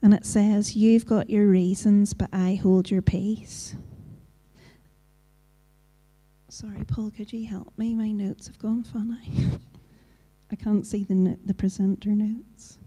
And 0.00 0.14
it 0.14 0.24
says, 0.24 0.76
You've 0.76 1.06
got 1.06 1.28
your 1.28 1.46
reasons, 1.46 2.14
but 2.14 2.30
I 2.32 2.54
hold 2.54 2.90
your 2.90 3.02
peace. 3.02 3.74
Sorry, 6.48 6.84
Paul, 6.84 7.10
could 7.10 7.32
you 7.32 7.46
help 7.46 7.76
me? 7.76 7.94
My 7.94 8.10
notes 8.10 8.46
have 8.46 8.58
gone 8.58 8.84
funny. 8.84 9.58
I 10.50 10.56
can't 10.56 10.86
see 10.86 11.04
the, 11.04 11.38
the 11.44 11.54
presenter 11.54 12.10
notes. 12.10 12.78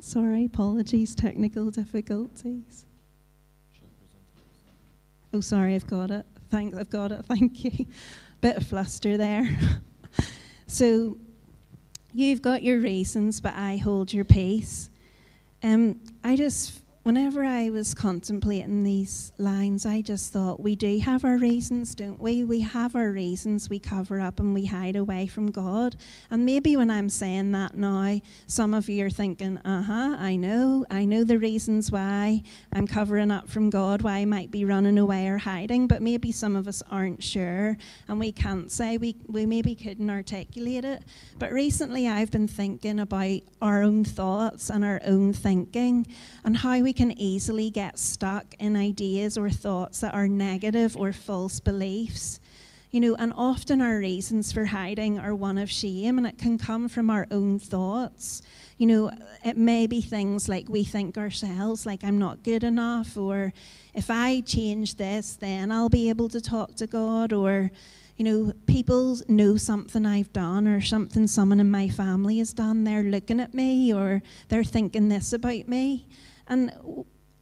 Sorry, 0.00 0.44
apologies, 0.44 1.14
technical 1.14 1.70
difficulties. 1.70 2.84
Oh, 5.32 5.40
sorry, 5.40 5.74
I've 5.74 5.86
got 5.86 6.10
it. 6.10 6.26
Thank, 6.50 6.74
I've 6.76 6.90
got 6.90 7.10
it. 7.10 7.24
Thank 7.28 7.64
you. 7.64 7.86
Bit 8.40 8.58
of 8.58 8.66
fluster 8.66 9.16
there. 9.16 9.48
so, 10.66 11.16
you've 12.12 12.42
got 12.42 12.62
your 12.62 12.80
reasons, 12.80 13.40
but 13.40 13.54
I 13.54 13.76
hold 13.76 14.12
your 14.12 14.24
peace. 14.24 14.90
Um, 15.62 16.00
I 16.22 16.36
just, 16.36 16.80
whenever 17.04 17.44
I 17.44 17.68
was 17.68 17.92
contemplating 17.92 18.82
these 18.82 19.30
lines, 19.36 19.84
I 19.84 20.00
just 20.00 20.32
thought 20.32 20.60
we 20.60 20.74
do 20.74 20.98
have 21.00 21.22
our 21.22 21.36
reasons, 21.36 21.94
don't 21.94 22.18
we? 22.18 22.44
We 22.44 22.60
have 22.60 22.96
our 22.96 23.10
reasons. 23.10 23.68
We 23.68 23.78
cover 23.78 24.20
up 24.20 24.40
and 24.40 24.54
we 24.54 24.64
hide 24.64 24.96
away 24.96 25.26
from 25.26 25.50
God. 25.50 25.96
And 26.30 26.46
maybe 26.46 26.78
when 26.78 26.90
I'm 26.90 27.10
saying 27.10 27.52
that 27.52 27.76
now, 27.76 28.20
some 28.46 28.72
of 28.72 28.88
you 28.88 29.04
are 29.04 29.10
thinking, 29.10 29.58
uh 29.58 29.82
huh, 29.82 30.16
I 30.18 30.36
know. 30.36 30.86
I 30.90 31.04
know 31.04 31.24
the 31.24 31.38
reasons 31.38 31.92
why 31.92 32.42
I'm 32.72 32.86
covering 32.86 33.30
up 33.30 33.50
from 33.50 33.68
God, 33.68 34.00
why 34.00 34.18
I 34.18 34.24
might 34.24 34.50
be 34.50 34.64
running 34.64 34.96
away 34.96 35.28
or 35.28 35.36
hiding. 35.36 35.86
But 35.86 36.00
maybe 36.00 36.32
some 36.32 36.56
of 36.56 36.66
us 36.66 36.82
aren't 36.90 37.22
sure 37.22 37.76
and 38.08 38.18
we 38.18 38.32
can't 38.32 38.72
say. 38.72 38.96
We, 38.96 39.16
we 39.28 39.44
maybe 39.44 39.74
couldn't 39.74 40.08
articulate 40.08 40.86
it. 40.86 41.02
But 41.38 41.52
recently 41.52 42.08
I've 42.08 42.30
been 42.30 42.48
thinking 42.48 42.98
about 42.98 43.40
our 43.60 43.82
own 43.82 44.04
thoughts 44.04 44.70
and 44.70 44.82
our 44.86 45.02
own 45.04 45.34
thinking 45.34 46.06
and 46.44 46.56
how 46.56 46.80
we 46.80 46.93
can 46.94 47.12
easily 47.12 47.70
get 47.70 47.98
stuck 47.98 48.54
in 48.58 48.76
ideas 48.76 49.36
or 49.36 49.50
thoughts 49.50 50.00
that 50.00 50.14
are 50.14 50.28
negative 50.28 50.96
or 50.96 51.12
false 51.12 51.60
beliefs. 51.60 52.40
You 52.90 53.00
know, 53.00 53.16
and 53.16 53.32
often 53.36 53.80
our 53.80 53.98
reasons 53.98 54.52
for 54.52 54.66
hiding 54.66 55.18
are 55.18 55.34
one 55.34 55.58
of 55.58 55.70
shame, 55.70 56.16
and 56.16 56.26
it 56.26 56.38
can 56.38 56.58
come 56.58 56.88
from 56.88 57.10
our 57.10 57.26
own 57.30 57.58
thoughts. 57.58 58.40
You 58.78 58.86
know, 58.86 59.10
it 59.44 59.56
may 59.56 59.86
be 59.88 60.00
things 60.00 60.48
like 60.48 60.68
we 60.68 60.84
think 60.84 61.18
ourselves, 61.18 61.86
like 61.86 62.04
I'm 62.04 62.18
not 62.18 62.44
good 62.44 62.62
enough, 62.62 63.16
or 63.16 63.52
if 63.94 64.10
I 64.10 64.40
change 64.42 64.94
this, 64.94 65.34
then 65.34 65.72
I'll 65.72 65.88
be 65.88 66.08
able 66.08 66.28
to 66.28 66.40
talk 66.40 66.76
to 66.76 66.86
God, 66.86 67.32
or 67.32 67.72
you 68.16 68.24
know, 68.24 68.52
people 68.66 69.18
know 69.28 69.56
something 69.56 70.06
I've 70.06 70.32
done 70.32 70.68
or 70.68 70.80
something 70.80 71.26
someone 71.26 71.58
in 71.58 71.70
my 71.70 71.88
family 71.88 72.38
has 72.38 72.52
done. 72.52 72.84
They're 72.84 73.02
looking 73.02 73.40
at 73.40 73.54
me 73.54 73.92
or 73.92 74.22
they're 74.48 74.62
thinking 74.62 75.08
this 75.08 75.32
about 75.32 75.66
me. 75.66 76.06
And 76.46 76.72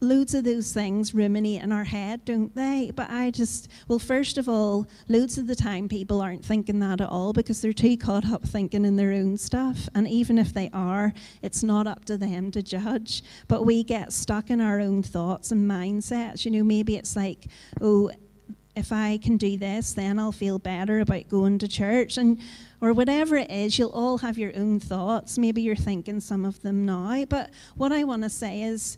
loads 0.03 0.35
of 0.35 0.45
those 0.45 0.73
things 0.73 1.15
ruminate 1.15 1.63
in 1.63 1.71
our 1.73 1.85
head, 1.85 2.25
don't 2.25 2.55
they? 2.55 2.91
But 2.95 3.09
I 3.11 3.31
just, 3.31 3.69
well, 3.89 3.99
first 3.99 4.37
of 4.37 4.49
all, 4.49 4.89
loads 5.09 5.39
of 5.39 5.47
the 5.47 5.55
time 5.55 5.89
people 5.89 6.21
aren't 6.21 6.45
thinking 6.45 6.81
that 6.81 7.01
at 7.01 7.09
all 7.09 7.33
because 7.33 7.63
they're 7.63 7.73
too 7.73 7.97
caught 7.97 8.27
up 8.27 8.43
thinking 8.45 8.85
in 8.85 8.97
their 8.97 9.13
own 9.13 9.37
stuff. 9.37 9.89
And 9.95 10.09
even 10.09 10.39
if 10.39 10.53
they 10.53 10.71
are, 10.73 11.15
it's 11.41 11.63
not 11.63 11.87
up 11.87 12.05
to 12.07 12.19
them 12.19 12.51
to 12.51 12.63
judge. 12.63 13.23
But 13.49 13.65
we 13.65 13.85
get 13.85 14.13
stuck 14.13 14.51
in 14.51 14.61
our 14.61 14.81
own 14.81 15.03
thoughts 15.03 15.53
and 15.53 15.71
mindsets. 15.71 16.45
You 16.45 16.51
know, 16.51 16.65
maybe 16.65 16.97
it's 16.97 17.15
like, 17.15 17.47
oh, 17.81 18.11
if 18.75 18.93
I 18.93 19.19
can 19.19 19.37
do 19.37 19.57
this, 19.57 19.93
then 19.93 20.19
I'll 20.19 20.33
feel 20.33 20.59
better 20.59 21.01
about 21.01 21.29
going 21.29 21.59
to 21.59 21.69
church. 21.69 22.17
And 22.17 22.41
or 22.81 22.93
whatever 22.93 23.37
it 23.37 23.51
is, 23.51 23.79
you'll 23.79 23.91
all 23.91 24.19
have 24.19 24.39
your 24.39 24.53
own 24.57 24.81
thoughts. 24.81 25.39
Maybe 25.39 25.63
you're 25.63 25.77
thinking 25.77 26.21
some 26.21 26.45
of 26.45 26.61
them 26.63 26.87
now. 26.87 27.25
But 27.27 27.51
what 27.77 27.93
I 27.93 28.05
want 28.05 28.23
to 28.23 28.31
say 28.31 28.63
is 28.63 28.97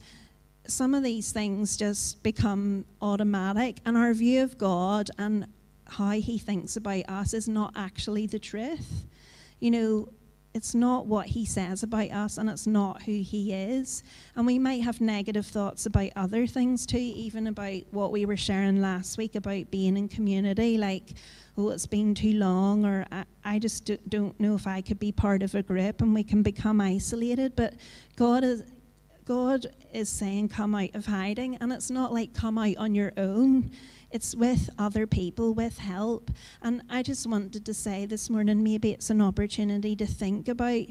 some 0.66 0.94
of 0.94 1.02
these 1.02 1.32
things 1.32 1.76
just 1.76 2.22
become 2.22 2.84
automatic, 3.02 3.78
and 3.84 3.96
our 3.96 4.14
view 4.14 4.42
of 4.42 4.56
God 4.56 5.10
and 5.18 5.46
how 5.87 6.12
He 6.12 6.38
thinks 6.38 6.76
about 6.76 7.08
us 7.08 7.34
is 7.34 7.48
not 7.48 7.72
actually 7.76 8.26
the 8.26 8.38
truth. 8.38 9.04
You 9.60 9.70
know, 9.70 10.08
it's 10.54 10.74
not 10.74 11.06
what 11.06 11.26
He 11.26 11.44
says 11.44 11.82
about 11.82 12.10
us, 12.10 12.38
and 12.38 12.48
it's 12.48 12.66
not 12.66 13.02
who 13.02 13.12
He 13.12 13.52
is. 13.52 14.02
And 14.36 14.46
we 14.46 14.58
might 14.58 14.82
have 14.82 15.00
negative 15.00 15.46
thoughts 15.46 15.86
about 15.86 16.10
other 16.14 16.46
things 16.46 16.86
too, 16.86 16.96
even 16.98 17.48
about 17.48 17.82
what 17.90 18.12
we 18.12 18.24
were 18.24 18.36
sharing 18.36 18.80
last 18.80 19.18
week 19.18 19.34
about 19.34 19.70
being 19.70 19.96
in 19.96 20.08
community, 20.08 20.78
like, 20.78 21.14
oh, 21.58 21.70
it's 21.70 21.86
been 21.86 22.14
too 22.14 22.34
long, 22.34 22.86
or 22.86 23.04
I, 23.44 23.58
just 23.58 23.84
do, 23.84 23.98
don't 24.08 24.38
know 24.38 24.54
if 24.54 24.66
I 24.66 24.80
could 24.80 24.98
be 24.98 25.12
part 25.12 25.42
of 25.42 25.54
a 25.54 25.62
group, 25.62 26.00
and 26.00 26.14
we 26.14 26.22
can 26.22 26.42
become 26.42 26.80
isolated. 26.80 27.56
But 27.56 27.74
God 28.16 28.44
is 28.44 28.62
God 29.24 29.66
is 29.92 30.10
saying, 30.10 30.50
come 30.50 30.74
out 30.74 30.94
of 30.94 31.06
hiding. 31.06 31.56
And 31.56 31.72
it's 31.72 31.90
not 31.90 32.12
like 32.12 32.34
come 32.34 32.58
out 32.58 32.76
on 32.76 32.94
your 32.94 33.12
own. 33.16 33.70
It's 34.14 34.37
with 34.37 34.70
other 34.79 35.09
people, 35.09 35.55
with 35.55 35.77
help. 35.79 36.31
And 36.62 36.83
I 36.88 37.03
just 37.03 37.27
wanted 37.27 37.66
to 37.66 37.74
say 37.74 38.07
this 38.07 38.31
morning 38.31 38.62
maybe 38.62 38.92
it's 38.92 39.11
an 39.11 39.20
opportunity 39.20 39.96
to 39.96 40.07
think 40.07 40.46
about 40.46 40.87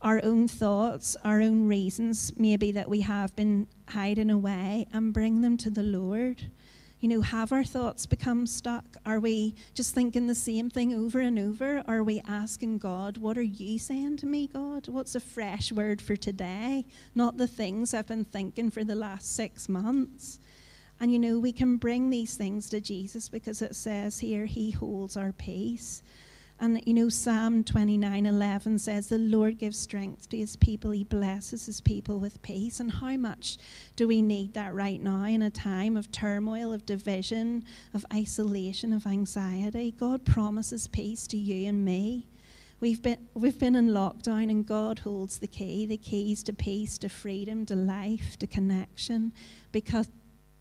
our 0.00 0.20
own 0.22 0.46
thoughts, 0.46 1.16
our 1.24 1.40
own 1.40 1.66
reasons, 1.66 2.32
maybe 2.36 2.70
that 2.70 2.88
we 2.88 3.00
have 3.00 3.34
been 3.34 3.66
hiding 3.88 4.30
away, 4.30 4.86
and 4.92 5.12
bring 5.12 5.40
them 5.40 5.56
to 5.56 5.70
the 5.70 5.82
Lord. 5.82 6.52
You 7.00 7.08
know, 7.08 7.20
have 7.20 7.50
our 7.50 7.64
thoughts 7.64 8.06
become 8.06 8.46
stuck? 8.46 8.84
Are 9.04 9.18
we 9.18 9.56
just 9.74 9.92
thinking 9.92 10.28
the 10.28 10.34
same 10.36 10.70
thing 10.70 10.94
over 10.94 11.18
and 11.18 11.36
over? 11.36 11.82
Are 11.88 12.04
we 12.04 12.22
asking 12.28 12.78
God, 12.78 13.16
What 13.18 13.36
are 13.36 13.42
you 13.42 13.80
saying 13.80 14.18
to 14.18 14.26
me, 14.26 14.46
God? 14.46 14.86
What's 14.86 15.16
a 15.16 15.20
fresh 15.20 15.72
word 15.72 16.00
for 16.00 16.14
today? 16.14 16.86
Not 17.16 17.38
the 17.38 17.48
things 17.48 17.92
I've 17.92 18.06
been 18.06 18.24
thinking 18.24 18.70
for 18.70 18.84
the 18.84 18.94
last 18.94 19.34
six 19.34 19.68
months. 19.68 20.38
And 21.00 21.12
you 21.12 21.18
know, 21.18 21.38
we 21.38 21.52
can 21.52 21.76
bring 21.76 22.10
these 22.10 22.34
things 22.34 22.68
to 22.70 22.80
Jesus 22.80 23.28
because 23.28 23.62
it 23.62 23.76
says 23.76 24.18
here, 24.18 24.46
He 24.46 24.70
holds 24.70 25.16
our 25.16 25.32
peace. 25.32 26.02
And 26.60 26.82
you 26.86 26.94
know, 26.94 27.08
Psalm 27.08 27.62
29 27.62 28.26
11 28.26 28.78
says, 28.80 29.08
The 29.08 29.18
Lord 29.18 29.58
gives 29.58 29.78
strength 29.78 30.28
to 30.30 30.36
his 30.36 30.56
people, 30.56 30.90
he 30.90 31.04
blesses 31.04 31.66
his 31.66 31.80
people 31.80 32.18
with 32.18 32.42
peace. 32.42 32.80
And 32.80 32.90
how 32.90 33.16
much 33.16 33.58
do 33.94 34.08
we 34.08 34.22
need 34.22 34.54
that 34.54 34.74
right 34.74 35.00
now 35.00 35.24
in 35.24 35.42
a 35.42 35.50
time 35.50 35.96
of 35.96 36.10
turmoil, 36.10 36.72
of 36.72 36.84
division, 36.84 37.64
of 37.94 38.04
isolation, 38.12 38.92
of 38.92 39.06
anxiety? 39.06 39.92
God 39.92 40.24
promises 40.24 40.88
peace 40.88 41.28
to 41.28 41.36
you 41.36 41.68
and 41.68 41.84
me. 41.84 42.26
We've 42.80 43.02
been, 43.02 43.28
we've 43.34 43.58
been 43.58 43.74
in 43.74 43.88
lockdown, 43.88 44.50
and 44.50 44.66
God 44.66 45.00
holds 45.00 45.38
the 45.38 45.48
key 45.48 45.86
the 45.86 45.96
keys 45.96 46.42
to 46.44 46.52
peace, 46.52 46.98
to 46.98 47.08
freedom, 47.08 47.66
to 47.66 47.76
life, 47.76 48.36
to 48.38 48.46
connection, 48.46 49.32
because, 49.72 50.08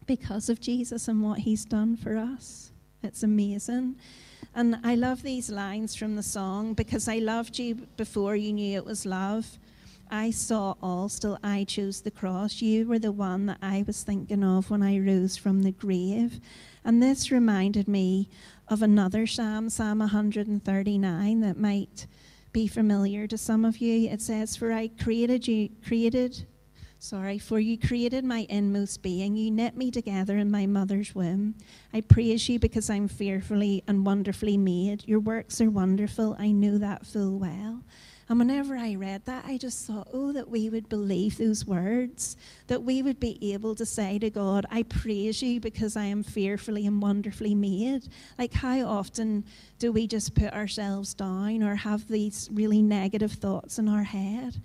because 0.07 0.49
of 0.49 0.59
Jesus 0.59 1.07
and 1.07 1.21
what 1.21 1.39
he's 1.39 1.65
done 1.65 1.95
for 1.95 2.17
us. 2.17 2.71
It's 3.03 3.23
amazing. 3.23 3.97
And 4.55 4.79
I 4.83 4.95
love 4.95 5.21
these 5.21 5.49
lines 5.51 5.95
from 5.95 6.15
the 6.15 6.23
song 6.23 6.73
because 6.73 7.07
I 7.07 7.17
loved 7.17 7.59
you 7.59 7.75
before 7.95 8.35
you 8.35 8.53
knew 8.53 8.77
it 8.77 8.85
was 8.85 9.05
love. 9.05 9.59
I 10.09 10.31
saw 10.31 10.75
all, 10.81 11.09
still 11.09 11.37
I 11.43 11.65
chose 11.65 12.01
the 12.01 12.11
cross. 12.11 12.61
You 12.61 12.87
were 12.87 12.97
the 12.99 13.11
one 13.11 13.45
that 13.47 13.57
I 13.61 13.83
was 13.85 14.03
thinking 14.03 14.43
of 14.43 14.69
when 14.71 14.81
I 14.81 14.97
rose 14.99 15.35
from 15.35 15.63
the 15.63 15.71
grave. 15.71 16.39
And 16.85 17.03
this 17.03 17.29
reminded 17.29 17.87
me 17.87 18.29
of 18.69 18.81
another 18.81 19.27
psalm, 19.27 19.69
Psalm 19.69 19.99
139, 19.99 21.41
that 21.41 21.57
might 21.57 22.07
be 22.53 22.67
familiar 22.67 23.27
to 23.27 23.37
some 23.37 23.65
of 23.65 23.77
you. 23.79 24.09
It 24.09 24.21
says, 24.21 24.55
For 24.55 24.71
I 24.71 24.87
created 24.87 25.47
you, 25.47 25.69
created 25.85 26.47
Sorry, 26.99 27.37
for 27.37 27.59
you 27.59 27.77
created 27.77 28.25
my 28.25 28.47
inmost 28.49 29.03
being. 29.03 29.35
You 29.35 29.51
knit 29.51 29.77
me 29.77 29.91
together 29.91 30.37
in 30.37 30.49
my 30.49 30.65
mother's 30.65 31.13
womb. 31.13 31.55
I 31.93 32.01
praise 32.01 32.49
you 32.49 32.57
because 32.57 32.89
I'm 32.89 33.07
fearfully 33.07 33.83
and 33.87 34.05
wonderfully 34.05 34.57
made. 34.57 35.07
Your 35.07 35.19
works 35.19 35.61
are 35.61 35.69
wonderful. 35.69 36.35
I 36.39 36.51
know 36.51 36.79
that 36.79 37.05
full 37.05 37.37
well. 37.37 37.83
And 38.29 38.39
whenever 38.39 38.75
I 38.75 38.95
read 38.95 39.23
that, 39.25 39.45
I 39.45 39.57
just 39.57 39.85
thought, 39.85 40.09
oh, 40.11 40.33
that 40.33 40.49
we 40.49 40.69
would 40.69 40.89
believe 40.89 41.37
those 41.37 41.65
words, 41.65 42.35
that 42.65 42.83
we 42.83 43.01
would 43.01 43.21
be 43.21 43.53
able 43.53 43.73
to 43.75 43.85
say 43.85 44.19
to 44.19 44.29
God, 44.29 44.65
I 44.69 44.83
praise 44.83 45.41
you 45.41 45.61
because 45.61 45.95
I 45.95 46.05
am 46.05 46.23
fearfully 46.23 46.85
and 46.85 47.01
wonderfully 47.01 47.55
made. 47.55 48.09
Like, 48.37 48.53
how 48.53 48.81
often 48.85 49.45
do 49.79 49.93
we 49.93 50.07
just 50.07 50.35
put 50.35 50.51
ourselves 50.51 51.13
down 51.13 51.63
or 51.63 51.75
have 51.75 52.07
these 52.09 52.49
really 52.51 52.81
negative 52.81 53.31
thoughts 53.31 53.79
in 53.79 53.87
our 53.87 54.03
head? 54.03 54.61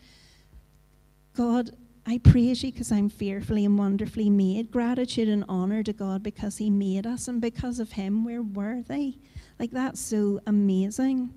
God, 1.36 1.70
I 2.04 2.18
praise 2.18 2.64
you 2.64 2.72
because 2.72 2.90
I'm 2.90 3.08
fearfully 3.08 3.64
and 3.64 3.78
wonderfully 3.78 4.28
made. 4.28 4.70
Gratitude 4.72 5.28
and 5.28 5.44
honor 5.48 5.82
to 5.84 5.92
God 5.92 6.22
because 6.22 6.56
He 6.56 6.68
made 6.68 7.06
us, 7.06 7.28
and 7.28 7.40
because 7.40 7.78
of 7.78 7.92
Him, 7.92 8.24
we're 8.24 8.42
worthy. 8.42 9.18
Like, 9.58 9.70
that's 9.70 10.00
so 10.00 10.40
amazing. 10.46 11.32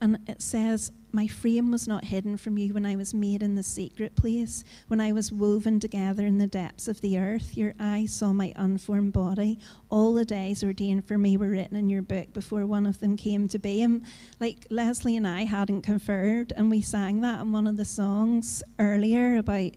And 0.00 0.18
it 0.26 0.40
says, 0.40 0.92
My 1.12 1.26
frame 1.26 1.70
was 1.70 1.86
not 1.86 2.04
hidden 2.04 2.38
from 2.38 2.56
you 2.56 2.72
when 2.72 2.86
I 2.86 2.96
was 2.96 3.12
made 3.12 3.42
in 3.42 3.54
the 3.54 3.62
secret 3.62 4.16
place, 4.16 4.64
when 4.88 5.00
I 5.00 5.12
was 5.12 5.30
woven 5.30 5.78
together 5.78 6.24
in 6.24 6.38
the 6.38 6.46
depths 6.46 6.88
of 6.88 7.00
the 7.02 7.18
earth. 7.18 7.56
Your 7.56 7.74
eyes 7.78 8.14
saw 8.14 8.32
my 8.32 8.54
unformed 8.56 9.12
body. 9.12 9.58
All 9.90 10.14
the 10.14 10.24
days 10.24 10.64
ordained 10.64 11.06
for 11.06 11.18
me 11.18 11.36
were 11.36 11.50
written 11.50 11.76
in 11.76 11.90
your 11.90 12.02
book 12.02 12.32
before 12.32 12.64
one 12.64 12.86
of 12.86 13.00
them 13.00 13.16
came 13.16 13.46
to 13.48 13.58
be. 13.58 13.82
And 13.82 14.06
like 14.38 14.66
Leslie 14.70 15.18
and 15.18 15.26
I 15.26 15.44
hadn't 15.44 15.82
conferred, 15.82 16.54
and 16.56 16.70
we 16.70 16.80
sang 16.80 17.20
that 17.20 17.40
in 17.40 17.52
one 17.52 17.66
of 17.66 17.76
the 17.76 17.84
songs 17.84 18.62
earlier 18.78 19.36
about 19.36 19.72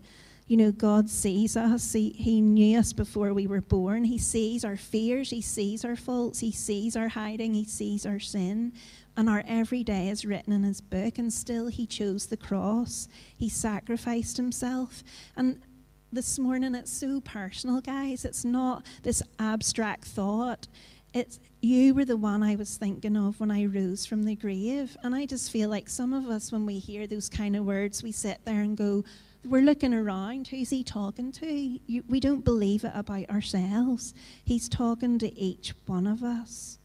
you 0.46 0.58
know, 0.58 0.74
God 0.74 1.10
sees 1.10 1.56
us. 1.56 1.94
He, 1.94 2.10
he 2.10 2.42
knew 2.42 2.78
us 2.78 2.92
before 2.92 3.34
we 3.34 3.48
were 3.48 3.62
born. 3.62 4.04
He 4.04 4.18
sees 4.18 4.66
our 4.66 4.76
fears. 4.76 5.30
He 5.30 5.42
sees 5.42 5.86
our 5.86 5.96
faults. 5.96 6.40
He 6.40 6.52
sees 6.52 6.98
our 6.98 7.08
hiding. 7.08 7.54
He 7.54 7.64
sees 7.64 8.06
our 8.06 8.20
sin 8.20 8.74
and 9.16 9.30
our 9.30 9.44
everyday 9.48 10.10
is 10.10 10.26
written 10.26 10.54
in 10.54 10.64
his 10.64 10.82
book, 10.82 11.18
and 11.18 11.32
still 11.32 11.68
he 11.68 11.86
chose 11.86 12.28
the 12.28 12.38
cross. 12.38 13.08
He 13.36 13.50
sacrificed 13.50 14.38
himself. 14.38 15.04
And 15.36 15.62
this 16.12 16.38
morning 16.40 16.76
it's 16.76 16.92
so 16.92 17.22
personal, 17.22 17.82
guys. 17.82 18.26
It's 18.26 18.46
not 18.46 18.86
this 19.04 19.22
abstract 19.40 20.06
thought. 20.06 20.68
It's 21.14 21.40
you 21.62 21.94
were 21.94 22.06
the 22.06 22.18
one 22.18 22.44
I 22.44 22.56
was 22.56 22.76
thinking 22.76 23.16
of 23.16 23.40
when 23.40 23.50
I 23.50 23.66
rose 23.66 24.06
from 24.06 24.24
the 24.24 24.36
grave. 24.36 24.98
And 25.04 25.16
I 25.16 25.26
just 25.26 25.52
feel 25.52 25.70
like 25.70 25.90
some 25.90 26.12
of 26.12 26.28
us, 26.28 26.52
when 26.52 26.66
we 26.66 26.80
hear 26.80 27.08
those 27.08 27.30
kind 27.30 27.56
of 27.56 27.66
words, 27.66 28.04
we 28.04 28.12
sit 28.12 28.40
there 28.46 28.62
and 28.62 28.76
go, 28.76 29.06
we're 29.46 29.62
looking 29.62 29.94
around. 29.94 30.48
Who's 30.48 30.70
he 30.70 30.84
talking 30.84 31.32
to? 31.34 31.80
You, 31.86 32.04
we 32.08 32.20
don't 32.20 32.44
believe 32.44 32.84
it 32.84 32.92
about 32.96 33.30
ourselves. 33.30 34.14
He's 34.44 34.68
talking 34.70 35.20
to 35.20 35.40
each 35.40 35.74
one 35.86 36.08
of 36.08 36.24
us. 36.24 36.80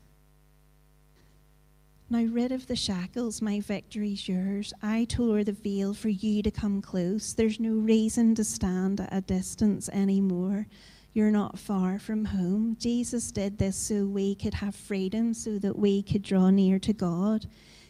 Now, 2.11 2.23
rid 2.23 2.53
of 2.53 2.67
the 2.67 2.77
shackles, 2.77 3.43
my 3.43 3.61
victory's 3.61 4.27
yours. 4.27 4.73
I 4.83 5.05
tore 5.05 5.45
the 5.45 5.53
veil 5.53 5.93
for 5.93 6.09
you 6.09 6.43
to 6.43 6.51
come 6.51 6.81
close. 6.81 7.35
There's 7.35 7.61
no 7.61 7.73
reason 7.73 8.35
to 8.37 8.45
stand 8.45 9.01
at 9.01 9.13
a 9.13 9.21
distance 9.21 9.91
anymore. 9.91 10.67
You're 11.13 11.31
not 11.31 11.59
far 11.59 11.99
from 11.99 12.25
home. 12.25 12.79
Jesus 12.81 13.31
did 13.31 13.59
this 13.59 13.77
so 13.77 14.07
we 14.07 14.35
could 14.35 14.55
have 14.55 14.75
freedom, 14.75 15.35
so 15.35 15.59
that 15.59 15.79
we 15.79 16.03
could 16.03 16.23
draw 16.23 16.49
near 16.49 16.79
to 16.79 16.95
God. 16.95 17.45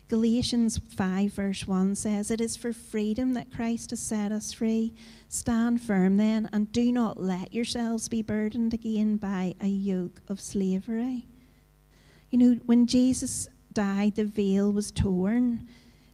Galatians 0.09 0.81
5, 0.96 1.33
verse 1.33 1.68
1 1.68 1.94
says, 1.94 2.33
It 2.33 2.40
is 2.40 2.57
for 2.57 2.72
freedom 2.72 3.35
that 3.35 3.52
Christ 3.54 3.90
has 3.90 4.00
set 4.00 4.33
us 4.33 4.52
free. 4.52 4.94
Stand 5.28 5.81
firm 5.81 6.16
then, 6.16 6.48
and 6.52 6.72
do 6.72 6.90
not 6.90 7.22
let 7.22 7.54
yourselves 7.54 8.09
be 8.09 8.22
burdened 8.22 8.74
again 8.74 9.16
by 9.16 9.54
a 9.61 9.68
yoke 9.68 10.22
of 10.26 10.40
slavery. 10.40 11.26
You 12.31 12.38
know, 12.38 12.61
when 12.66 12.87
Jesus 12.87 13.48
died, 13.78 14.16
the 14.16 14.24
veil 14.24 14.72
was 14.72 14.90
torn. 14.90 15.64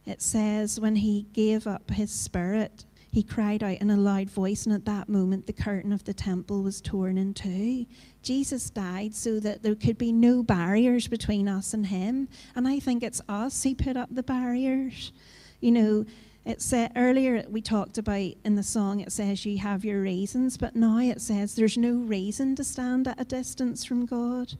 It 0.05 0.21
says 0.21 0.79
when 0.79 0.97
he 0.97 1.25
gave 1.33 1.65
up 1.65 1.89
his 1.89 2.11
spirit, 2.11 2.85
he 3.11 3.23
cried 3.23 3.63
out 3.63 3.79
in 3.79 3.89
a 3.89 3.97
loud 3.97 4.29
voice, 4.29 4.67
and 4.67 4.75
at 4.75 4.85
that 4.85 5.09
moment 5.09 5.47
the 5.47 5.53
curtain 5.53 5.91
of 5.91 6.03
the 6.03 6.13
temple 6.13 6.61
was 6.61 6.79
torn 6.79 7.17
in 7.17 7.33
two. 7.33 7.87
Jesus 8.21 8.69
died 8.69 9.15
so 9.15 9.39
that 9.39 9.63
there 9.63 9.73
could 9.73 9.97
be 9.97 10.11
no 10.11 10.43
barriers 10.43 11.07
between 11.07 11.47
us 11.47 11.73
and 11.73 11.87
him. 11.87 12.27
And 12.55 12.67
I 12.67 12.79
think 12.79 13.01
it's 13.01 13.23
us 13.27 13.63
who 13.63 13.73
put 13.73 13.97
up 13.97 14.09
the 14.11 14.21
barriers. 14.21 15.11
You 15.59 15.71
know, 15.71 16.05
it 16.45 16.61
said 16.61 16.91
earlier 16.95 17.45
we 17.49 17.61
talked 17.61 17.97
about 17.97 18.33
in 18.43 18.53
the 18.53 18.61
song 18.61 18.99
it 18.99 19.11
says 19.11 19.43
you 19.43 19.57
have 19.57 19.83
your 19.83 20.01
reasons, 20.01 20.55
but 20.55 20.75
now 20.75 20.99
it 20.99 21.19
says 21.19 21.55
there's 21.55 21.79
no 21.79 21.93
reason 21.93 22.55
to 22.57 22.63
stand 22.63 23.07
at 23.07 23.19
a 23.19 23.25
distance 23.25 23.83
from 23.83 24.05
God. 24.05 24.53